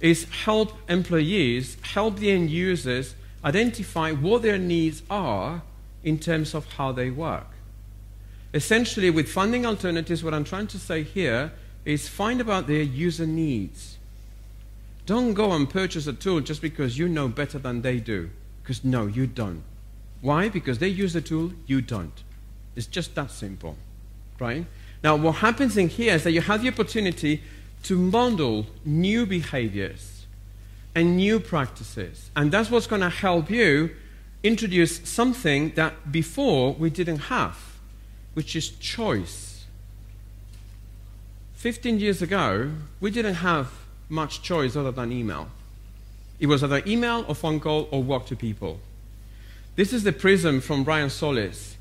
is 0.00 0.24
help 0.24 0.72
employees, 0.88 1.76
help 1.82 2.18
the 2.18 2.30
end 2.30 2.50
users 2.50 3.14
identify 3.44 4.12
what 4.12 4.42
their 4.42 4.58
needs 4.58 5.02
are 5.10 5.62
in 6.02 6.18
terms 6.18 6.54
of 6.54 6.66
how 6.74 6.92
they 6.92 7.10
work. 7.10 7.46
Essentially, 8.54 9.10
with 9.10 9.28
funding 9.28 9.66
alternatives, 9.66 10.24
what 10.24 10.32
I'm 10.32 10.44
trying 10.44 10.66
to 10.68 10.78
say 10.78 11.02
here 11.02 11.52
is 11.84 12.08
find 12.08 12.40
about 12.40 12.66
their 12.66 12.82
user 12.82 13.26
needs. 13.26 13.98
Don't 15.04 15.34
go 15.34 15.52
and 15.52 15.68
purchase 15.68 16.06
a 16.06 16.12
tool 16.12 16.40
just 16.40 16.62
because 16.62 16.98
you 16.98 17.08
know 17.08 17.28
better 17.28 17.58
than 17.58 17.82
they 17.82 18.00
do. 18.00 18.30
Because 18.62 18.84
no, 18.84 19.06
you 19.06 19.26
don't. 19.26 19.62
Why? 20.20 20.48
Because 20.48 20.78
they 20.78 20.88
use 20.88 21.12
the 21.12 21.20
tool, 21.20 21.52
you 21.66 21.80
don't. 21.80 22.24
It's 22.76 22.86
just 22.86 23.14
that 23.14 23.30
simple. 23.30 23.76
Right? 24.38 24.66
Now, 25.02 25.16
what 25.16 25.36
happens 25.36 25.76
in 25.76 25.88
here 25.88 26.14
is 26.14 26.24
that 26.24 26.32
you 26.32 26.42
have 26.42 26.62
the 26.62 26.68
opportunity 26.68 27.42
to 27.84 27.98
model 27.98 28.66
new 28.84 29.26
behaviors 29.26 30.26
and 30.94 31.16
new 31.16 31.40
practices. 31.40 32.30
And 32.34 32.50
that's 32.50 32.70
what's 32.70 32.86
going 32.86 33.02
to 33.02 33.10
help 33.10 33.50
you 33.50 33.90
introduce 34.42 35.08
something 35.08 35.72
that 35.74 36.12
before 36.12 36.72
we 36.74 36.90
didn't 36.90 37.18
have, 37.18 37.56
which 38.34 38.56
is 38.56 38.70
choice. 38.70 39.64
15 41.54 41.98
years 41.98 42.22
ago, 42.22 42.70
we 43.00 43.10
didn't 43.10 43.34
have 43.34 43.70
much 44.08 44.42
choice 44.42 44.76
other 44.76 44.92
than 44.92 45.12
email. 45.12 45.48
It 46.38 46.46
was 46.46 46.62
either 46.62 46.82
email 46.86 47.24
or 47.28 47.34
phone 47.34 47.60
call 47.60 47.88
or 47.90 48.02
walk 48.02 48.26
to 48.26 48.36
people. 48.36 48.80
This 49.74 49.92
is 49.92 50.04
the 50.04 50.12
prism 50.12 50.60
from 50.60 50.84
Brian 50.84 51.10
Solis, 51.10 51.75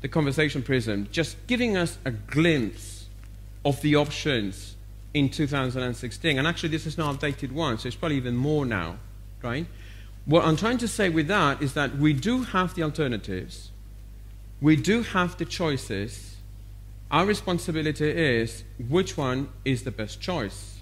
the 0.00 0.08
conversation 0.08 0.62
prism, 0.62 1.08
just 1.12 1.36
giving 1.46 1.76
us 1.76 1.98
a 2.04 2.10
glimpse 2.10 3.06
of 3.64 3.80
the 3.82 3.96
options 3.96 4.76
in 5.12 5.28
2016. 5.28 6.38
And 6.38 6.46
actually, 6.46 6.70
this 6.70 6.86
is 6.86 6.96
not 6.96 7.18
updated 7.18 7.52
one, 7.52 7.78
so 7.78 7.88
it's 7.88 7.96
probably 7.96 8.16
even 8.16 8.36
more 8.36 8.64
now, 8.64 8.96
right? 9.42 9.66
What 10.24 10.44
I'm 10.44 10.56
trying 10.56 10.78
to 10.78 10.88
say 10.88 11.08
with 11.08 11.28
that 11.28 11.62
is 11.62 11.74
that 11.74 11.96
we 11.96 12.12
do 12.12 12.42
have 12.42 12.74
the 12.74 12.82
alternatives, 12.82 13.70
we 14.60 14.76
do 14.76 15.02
have 15.02 15.36
the 15.38 15.44
choices. 15.44 16.36
Our 17.10 17.26
responsibility 17.26 18.08
is 18.08 18.62
which 18.88 19.16
one 19.16 19.48
is 19.64 19.82
the 19.82 19.90
best 19.90 20.20
choice. 20.20 20.80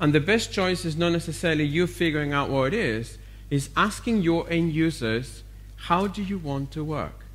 And 0.00 0.14
the 0.14 0.20
best 0.20 0.50
choice 0.50 0.84
is 0.84 0.96
not 0.96 1.10
necessarily 1.10 1.64
you 1.64 1.86
figuring 1.86 2.32
out 2.32 2.48
what 2.48 2.72
it 2.72 2.74
is, 2.74 3.18
is 3.50 3.68
asking 3.76 4.22
your 4.22 4.48
end 4.48 4.72
users, 4.72 5.42
how 5.76 6.06
do 6.06 6.22
you 6.22 6.38
want 6.38 6.70
to 6.70 6.84
work? 6.84 7.27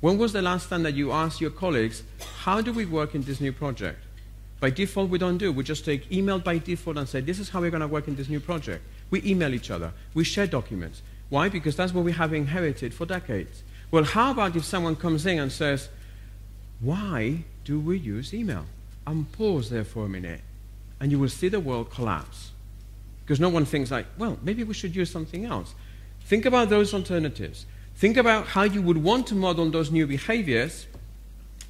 When 0.00 0.18
was 0.18 0.32
the 0.32 0.42
last 0.42 0.68
time 0.68 0.82
that 0.82 0.94
you 0.94 1.12
asked 1.12 1.40
your 1.40 1.50
colleagues, 1.50 2.02
how 2.42 2.60
do 2.60 2.72
we 2.72 2.84
work 2.84 3.14
in 3.14 3.22
this 3.22 3.40
new 3.40 3.52
project? 3.52 3.98
By 4.60 4.70
default, 4.70 5.10
we 5.10 5.18
don't 5.18 5.38
do. 5.38 5.52
We 5.52 5.64
just 5.64 5.84
take 5.84 6.10
email 6.12 6.38
by 6.38 6.58
default 6.58 6.96
and 6.96 7.08
say, 7.08 7.20
this 7.20 7.38
is 7.38 7.50
how 7.50 7.60
we're 7.60 7.70
going 7.70 7.80
to 7.80 7.88
work 7.88 8.08
in 8.08 8.16
this 8.16 8.28
new 8.28 8.40
project. 8.40 8.84
We 9.10 9.22
email 9.24 9.54
each 9.54 9.70
other. 9.70 9.92
We 10.14 10.24
share 10.24 10.46
documents. 10.46 11.02
Why? 11.28 11.48
Because 11.48 11.76
that's 11.76 11.92
what 11.92 12.04
we 12.04 12.12
have 12.12 12.32
inherited 12.32 12.94
for 12.94 13.06
decades. 13.06 13.62
Well, 13.90 14.04
how 14.04 14.30
about 14.30 14.56
if 14.56 14.64
someone 14.64 14.96
comes 14.96 15.26
in 15.26 15.38
and 15.38 15.52
says, 15.52 15.88
why 16.80 17.44
do 17.64 17.80
we 17.80 17.98
use 17.98 18.34
email? 18.34 18.66
And 19.06 19.30
pause 19.32 19.70
there 19.70 19.84
for 19.84 20.04
a 20.04 20.08
minute 20.08 20.40
and 21.00 21.12
you 21.12 21.18
will 21.18 21.28
see 21.28 21.48
the 21.48 21.60
world 21.60 21.90
collapse. 21.90 22.52
Because 23.24 23.40
no 23.40 23.48
one 23.48 23.64
thinks 23.64 23.90
like, 23.90 24.06
well, 24.18 24.38
maybe 24.42 24.64
we 24.64 24.74
should 24.74 24.94
use 24.94 25.10
something 25.10 25.44
else. 25.44 25.74
Think 26.22 26.44
about 26.44 26.68
those 26.70 26.94
alternatives. 26.94 27.66
Think 27.96 28.18
about 28.18 28.48
how 28.48 28.64
you 28.64 28.82
would 28.82 28.98
want 28.98 29.26
to 29.28 29.34
model 29.34 29.70
those 29.70 29.90
new 29.90 30.06
behaviors, 30.06 30.86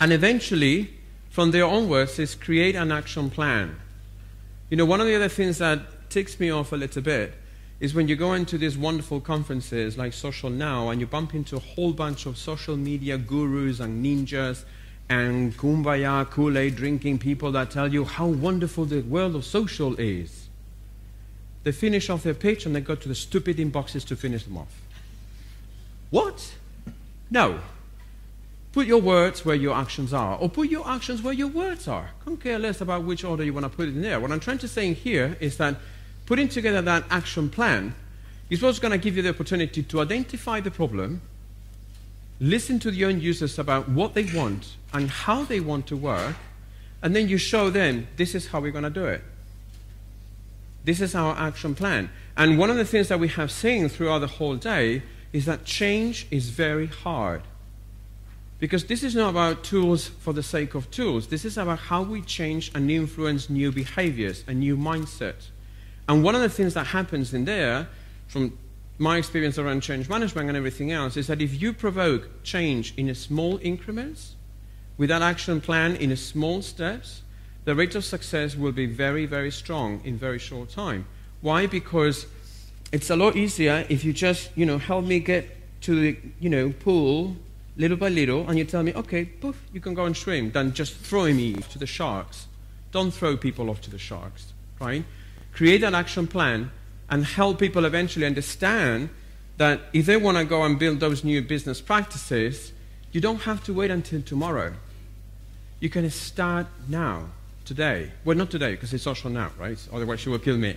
and 0.01 0.13
eventually, 0.13 0.91
from 1.31 1.53
there 1.53 1.65
onwards, 1.65 2.19
is 2.19 2.35
create 2.35 2.75
an 2.75 2.91
action 2.91 3.31
plan. 3.31 3.77
You 4.69 4.77
know, 4.77 4.85
one 4.85 5.01
of 5.01 5.07
the 5.07 5.15
other 5.15 5.29
things 5.29 5.59
that 5.59 6.11
ticks 6.11 6.41
me 6.41 6.51
off 6.51 6.73
a 6.73 6.77
little 6.77 7.03
bit 7.03 7.35
is 7.79 7.95
when 7.95 8.09
you 8.09 8.17
go 8.17 8.33
into 8.33 8.59
these 8.59 8.77
wonderful 8.77 9.21
conferences 9.21 9.97
like 9.97 10.13
Social 10.13 10.51
Now 10.51 10.89
and 10.89 11.01
you 11.01 11.07
bump 11.07 11.33
into 11.33 11.57
a 11.57 11.61
whole 11.61 11.93
bunch 11.93 12.27
of 12.27 12.37
social 12.39 12.77
media 12.77 13.19
gurus 13.19 13.79
and 13.79 14.05
ninjas 14.05 14.65
and 15.09 15.57
kumbaya 15.57 16.29
Kool-Aid 16.29 16.75
drinking 16.75 17.19
people 17.19 17.53
that 17.53 17.71
tell 17.71 17.93
you 17.93 18.05
how 18.05 18.27
wonderful 18.27 18.85
the 18.85 19.03
world 19.03 19.37
of 19.37 19.45
social 19.45 19.95
is. 20.01 20.49
They 21.63 21.71
finish 21.71 22.11
off 22.11 22.25
their 22.25 22.35
pitch 22.35 22.67
and 22.67 22.75
they 22.75 22.81
go 22.81 22.97
to 22.97 23.09
the 23.09 23.15
stupid 23.15 23.59
inboxes 23.59 24.05
to 24.07 24.17
finish 24.17 24.43
them 24.43 24.57
off. 24.57 24.81
What? 26.11 26.55
No. 27.31 27.61
Put 28.73 28.87
your 28.87 29.01
words 29.01 29.45
where 29.45 29.57
your 29.57 29.75
actions 29.75 30.13
are, 30.13 30.37
or 30.39 30.49
put 30.49 30.69
your 30.69 30.87
actions 30.87 31.23
where 31.23 31.33
your 31.33 31.49
words 31.49 31.89
are. 31.89 32.11
I 32.21 32.25
don't 32.27 32.41
care 32.41 32.59
less 32.59 32.81
about 32.81 33.05
which 33.05 33.25
order 33.25 33.43
you 33.43 33.55
want 33.55 33.65
to 33.65 33.71
put 33.71 33.89
it 33.89 33.95
in 33.95 34.03
there. 34.03 34.21
What 34.21 34.31
I'm 34.31 34.41
trying 34.41 34.59
to 34.59 34.69
say 34.69 34.93
here 34.93 35.37
is 35.41 35.57
that 35.57 35.77
putting 36.27 36.49
together 36.49 36.83
that 36.83 37.05
action 37.11 37.49
plan 37.49 37.95
is 38.51 38.63
what's 38.63 38.79
going 38.79 38.93
to 38.93 38.99
give 38.99 39.17
you 39.17 39.23
the 39.23 39.31
opportunity 39.31 39.83
to 39.83 40.01
identify 40.01 40.61
the 40.61 40.71
problem 40.71 41.23
listen 42.41 42.79
to 42.81 42.91
the 42.91 43.05
end 43.05 43.23
users 43.23 43.59
about 43.59 43.89
what 43.89 44.15
they 44.15 44.25
want 44.25 44.77
and 44.93 45.11
how 45.11 45.45
they 45.45 45.61
want 45.61 45.87
to 45.87 45.97
work, 45.97 46.37
and 47.03 47.15
then 47.15 47.29
you 47.29 47.39
show 47.39 47.71
them 47.71 48.07
this 48.17 48.35
is 48.35 48.49
how 48.49 48.61
we're 48.61 48.73
going 48.73 48.85
to 48.85 48.91
do 48.91 49.05
it. 49.05 49.23
This 50.85 51.01
is 51.01 51.15
our 51.15 51.37
action 51.37 51.75
plan. 51.75 52.11
And 52.37 52.59
one 52.59 52.71
of 52.71 52.77
the 52.77 52.85
things 52.85 53.09
that 53.09 53.19
we 53.19 53.29
have 53.29 53.51
seen 53.51 53.89
throughout 53.89 54.21
the 54.21 54.27
whole 54.27 54.57
day 54.57 55.03
is 55.33 55.47
that 55.47 55.65
change 55.65 56.27
is 56.31 56.51
very 56.51 56.87
hard. 56.87 57.43
Because 58.59 58.85
this 58.87 59.03
is 59.03 59.15
not 59.15 59.31
about 59.31 59.65
tools 59.65 60.09
for 60.09 60.33
the 60.33 60.43
sake 60.43 60.75
of 60.75 60.91
tools. 60.91 61.27
This 61.27 61.45
is 61.45 61.59
about 61.59 61.79
how 61.79 62.03
we 62.03 62.23
change 62.23 62.73
and 62.75 62.91
influence 62.91 63.51
new 63.51 63.71
behaviors, 63.71 64.45
a 64.47 64.55
new 64.55 64.77
mindset. 64.77 65.49
And 66.09 66.25
one 66.25 66.35
of 66.35 66.41
the 66.41 66.49
things 66.49 66.75
that 66.75 66.87
happens 66.89 67.35
in 67.35 67.45
there, 67.45 67.89
from 68.29 68.57
my 68.99 69.19
experience 69.19 69.59
around 69.59 69.83
change 69.83 70.09
management 70.09 70.49
and 70.49 70.57
everything 70.57 70.91
else 70.91 71.17
is 71.17 71.27
that 71.27 71.43
if 71.43 71.61
you 71.61 71.73
provoke 71.73 72.43
change 72.43 72.95
in 72.97 73.15
small 73.15 73.59
increments, 73.63 74.37
with 74.97 75.11
that 75.11 75.21
action 75.21 75.61
plan 75.61 75.97
in 75.97 76.17
small 76.17 76.63
steps, 76.63 77.23
the 77.67 77.75
rate 77.75 77.95
of 77.95 78.05
success 78.05 78.57
will 78.57 78.73
be 78.73 78.87
very, 78.87 79.27
very 79.27 79.51
strong 79.51 80.01
in 80.05 80.17
very 80.17 80.39
short 80.39 80.71
time. 80.71 81.07
Why? 81.43 81.67
Because 81.67 82.27
it's 82.93 83.11
a 83.11 83.17
lot 83.17 83.37
easier 83.37 83.85
if 83.89 84.05
you 84.05 84.13
just, 84.13 84.51
you 84.57 84.65
know, 84.65 84.79
help 84.79 85.05
me 85.05 85.21
get 85.21 85.57
to 85.83 86.01
the, 86.01 86.19
you 86.41 86.49
know, 86.49 86.73
pool 86.81 87.37
little 87.77 87.97
by 87.97 88.09
little, 88.09 88.49
and 88.49 88.59
you 88.59 88.65
tell 88.65 88.83
me, 88.83 88.95
okay, 88.95 89.25
poof, 89.25 89.61
you 89.73 89.81
can 89.81 89.93
go 89.93 90.07
and 90.07 90.17
swim, 90.17 90.51
than 90.53 90.73
just 90.73 90.95
throwing 90.95 91.37
me 91.37 91.53
to 91.53 91.79
the 91.79 91.87
sharks. 91.87 92.47
Don't 92.91 93.11
throw 93.11 93.37
people 93.37 93.69
off 93.69 93.83
to 93.83 93.91
the 93.91 93.99
sharks, 93.99 94.55
right? 94.81 95.05
Create 95.53 95.83
an 95.83 95.95
action 95.95 96.27
plan 96.27 96.71
and 97.11 97.25
help 97.25 97.59
people 97.59 97.85
eventually 97.85 98.25
understand 98.25 99.11
that 99.59 99.81
if 99.93 100.07
they 100.07 100.17
want 100.17 100.39
to 100.39 100.45
go 100.45 100.63
and 100.65 100.79
build 100.79 101.01
those 101.01 101.23
new 101.23 101.43
business 101.43 101.81
practices, 101.81 102.73
You 103.17 103.23
don't 103.23 103.41
have 103.43 103.65
to 103.65 103.73
wait 103.73 103.91
until 103.91 104.21
tomorrow. 104.21 104.75
You 105.81 105.89
can 105.89 106.11
start 106.11 106.67
now, 106.87 107.31
today. 107.65 108.13
Well, 108.27 108.37
not 108.37 108.51
today, 108.51 108.73
because 108.73 108.93
it's 108.93 109.05
social 109.05 109.31
now, 109.31 109.53
right? 109.59 109.79
Otherwise, 109.91 110.21
she 110.21 110.29
will 110.29 110.39
kill 110.39 110.59
me. 110.59 110.77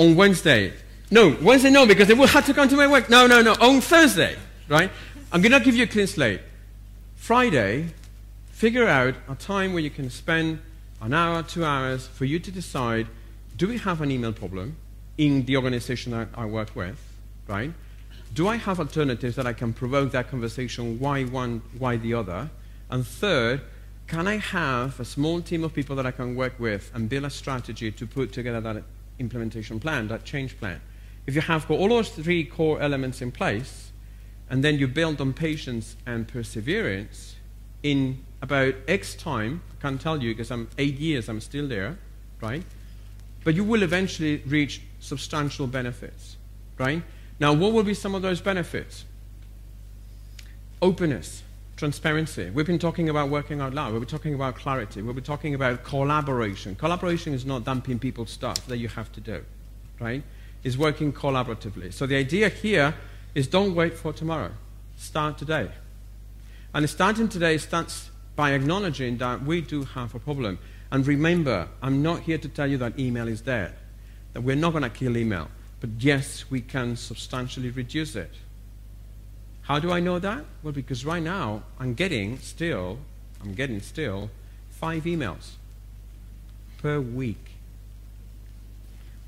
On 0.00 0.16
Wednesday. 0.16 0.72
No, 1.10 1.36
Wednesday, 1.42 1.70
no, 1.70 1.86
because 1.86 2.08
they 2.08 2.14
will 2.14 2.26
have 2.26 2.46
to 2.46 2.54
come 2.54 2.68
to 2.68 2.76
my 2.76 2.86
work. 2.86 3.10
No, 3.10 3.26
no, 3.26 3.42
no. 3.42 3.52
On 3.60 3.82
Thursday, 3.82 4.34
right? 4.66 4.90
I'm 5.30 5.42
going 5.42 5.52
to 5.52 5.60
give 5.60 5.76
you 5.76 5.84
a 5.84 5.86
clean 5.86 6.06
slate. 6.06 6.40
Friday, 7.16 7.88
figure 8.50 8.88
out 8.88 9.14
a 9.28 9.34
time 9.34 9.74
where 9.74 9.82
you 9.82 9.90
can 9.90 10.08
spend 10.08 10.60
an 11.02 11.12
hour, 11.12 11.42
two 11.42 11.66
hours 11.66 12.06
for 12.06 12.24
you 12.24 12.38
to 12.38 12.50
decide 12.50 13.08
do 13.58 13.68
we 13.68 13.76
have 13.76 14.00
an 14.00 14.10
email 14.10 14.32
problem 14.32 14.74
in 15.18 15.44
the 15.44 15.54
organization 15.54 16.12
that 16.12 16.28
I 16.34 16.46
work 16.46 16.74
with, 16.74 16.98
right? 17.46 17.70
Do 18.32 18.48
I 18.48 18.56
have 18.56 18.80
alternatives 18.80 19.36
that 19.36 19.46
I 19.46 19.52
can 19.52 19.74
provoke 19.74 20.12
that 20.12 20.30
conversation? 20.30 20.98
Why 20.98 21.24
one, 21.24 21.60
why 21.78 21.98
the 21.98 22.14
other? 22.14 22.48
And 22.88 23.06
third, 23.06 23.60
can 24.06 24.26
I 24.26 24.38
have 24.38 24.98
a 24.98 25.04
small 25.04 25.42
team 25.42 25.62
of 25.62 25.74
people 25.74 25.94
that 25.96 26.06
I 26.06 26.10
can 26.10 26.36
work 26.36 26.58
with 26.58 26.90
and 26.94 27.06
build 27.06 27.24
a 27.24 27.30
strategy 27.30 27.92
to 27.92 28.06
put 28.06 28.32
together 28.32 28.62
that 28.62 28.82
implementation 29.20 29.78
plan, 29.78 30.08
that 30.08 30.24
change 30.24 30.58
plan? 30.58 30.80
If 31.26 31.34
you 31.36 31.42
have 31.42 31.68
got 31.68 31.78
all 31.78 31.90
those 31.90 32.08
three 32.08 32.44
core 32.44 32.80
elements 32.80 33.22
in 33.22 33.30
place, 33.30 33.92
and 34.48 34.64
then 34.64 34.78
you 34.78 34.88
build 34.88 35.20
on 35.20 35.32
patience 35.32 35.96
and 36.04 36.26
perseverance, 36.26 37.36
in 37.82 38.24
about 38.42 38.74
X 38.88 39.14
time, 39.14 39.62
I 39.70 39.82
can't 39.82 40.00
tell 40.00 40.22
you 40.22 40.32
because 40.32 40.50
I'm 40.50 40.68
eight 40.78 40.98
years, 40.98 41.28
I'm 41.28 41.40
still 41.40 41.68
there, 41.68 41.98
right? 42.40 42.64
But 43.44 43.54
you 43.54 43.64
will 43.64 43.82
eventually 43.82 44.42
reach 44.46 44.82
substantial 44.98 45.66
benefits, 45.66 46.36
right? 46.78 47.02
Now, 47.38 47.52
what 47.52 47.72
will 47.72 47.84
be 47.84 47.94
some 47.94 48.14
of 48.14 48.22
those 48.22 48.40
benefits? 48.40 49.04
Openness, 50.82 51.42
transparency. 51.80 52.50
We've 52.50 52.66
been 52.66 52.78
talking 52.78 53.08
about 53.08 53.30
working 53.30 53.62
out 53.62 53.72
loud. 53.72 53.92
We've 53.92 54.02
been 54.02 54.08
talking 54.08 54.34
about 54.34 54.54
clarity. 54.54 55.00
We've 55.00 55.14
been 55.14 55.24
talking 55.24 55.54
about 55.54 55.82
collaboration. 55.82 56.74
Collaboration 56.74 57.32
is 57.32 57.46
not 57.46 57.64
dumping 57.64 57.98
people's 57.98 58.30
stuff 58.30 58.66
that 58.66 58.76
you 58.76 58.88
have 58.88 59.10
to 59.12 59.20
do, 59.20 59.42
right? 59.98 60.22
It's 60.62 60.76
working 60.76 61.10
collaboratively. 61.10 61.94
So 61.94 62.04
the 62.06 62.16
idea 62.16 62.50
here 62.50 62.94
is 63.34 63.48
don't 63.48 63.74
wait 63.74 63.94
for 63.94 64.12
tomorrow. 64.12 64.50
Start 64.98 65.38
today. 65.38 65.70
And 66.74 66.88
starting 66.88 67.30
today 67.30 67.56
starts 67.56 68.10
by 68.36 68.52
acknowledging 68.52 69.16
that 69.16 69.42
we 69.42 69.62
do 69.62 69.84
have 69.84 70.14
a 70.14 70.18
problem. 70.18 70.58
And 70.92 71.06
remember, 71.06 71.66
I'm 71.80 72.02
not 72.02 72.20
here 72.20 72.36
to 72.36 72.48
tell 72.50 72.66
you 72.66 72.76
that 72.76 72.98
email 72.98 73.26
is 73.26 73.40
dead, 73.40 73.72
that 74.34 74.42
we're 74.42 74.54
not 74.54 74.72
going 74.72 74.82
to 74.82 74.90
kill 74.90 75.16
email. 75.16 75.48
But 75.80 75.90
yes, 75.98 76.44
we 76.50 76.60
can 76.60 76.94
substantially 76.96 77.70
reduce 77.70 78.16
it. 78.16 78.34
How 79.70 79.78
do 79.78 79.92
I 79.92 80.00
know 80.00 80.18
that? 80.18 80.44
Well, 80.64 80.72
because 80.72 81.06
right 81.06 81.22
now 81.22 81.62
I'm 81.78 81.94
getting 81.94 82.38
still, 82.38 82.98
I'm 83.40 83.54
getting 83.54 83.80
still 83.80 84.28
five 84.68 85.04
emails 85.04 85.52
per 86.82 86.98
week. 86.98 87.52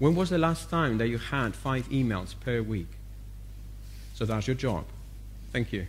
When 0.01 0.17
was 0.17 0.31
the 0.31 0.39
last 0.39 0.69
time 0.69 0.99
that 0.99 1.07
you 1.07 1.19
had 1.19 1.55
five 1.55 1.89
emails 1.91 2.35
per 2.41 2.61
week? 2.61 2.89
So 4.15 4.25
that's 4.25 4.49
your 4.49 4.57
job. 4.57 4.85
Thank 5.53 5.73
you. 5.73 5.87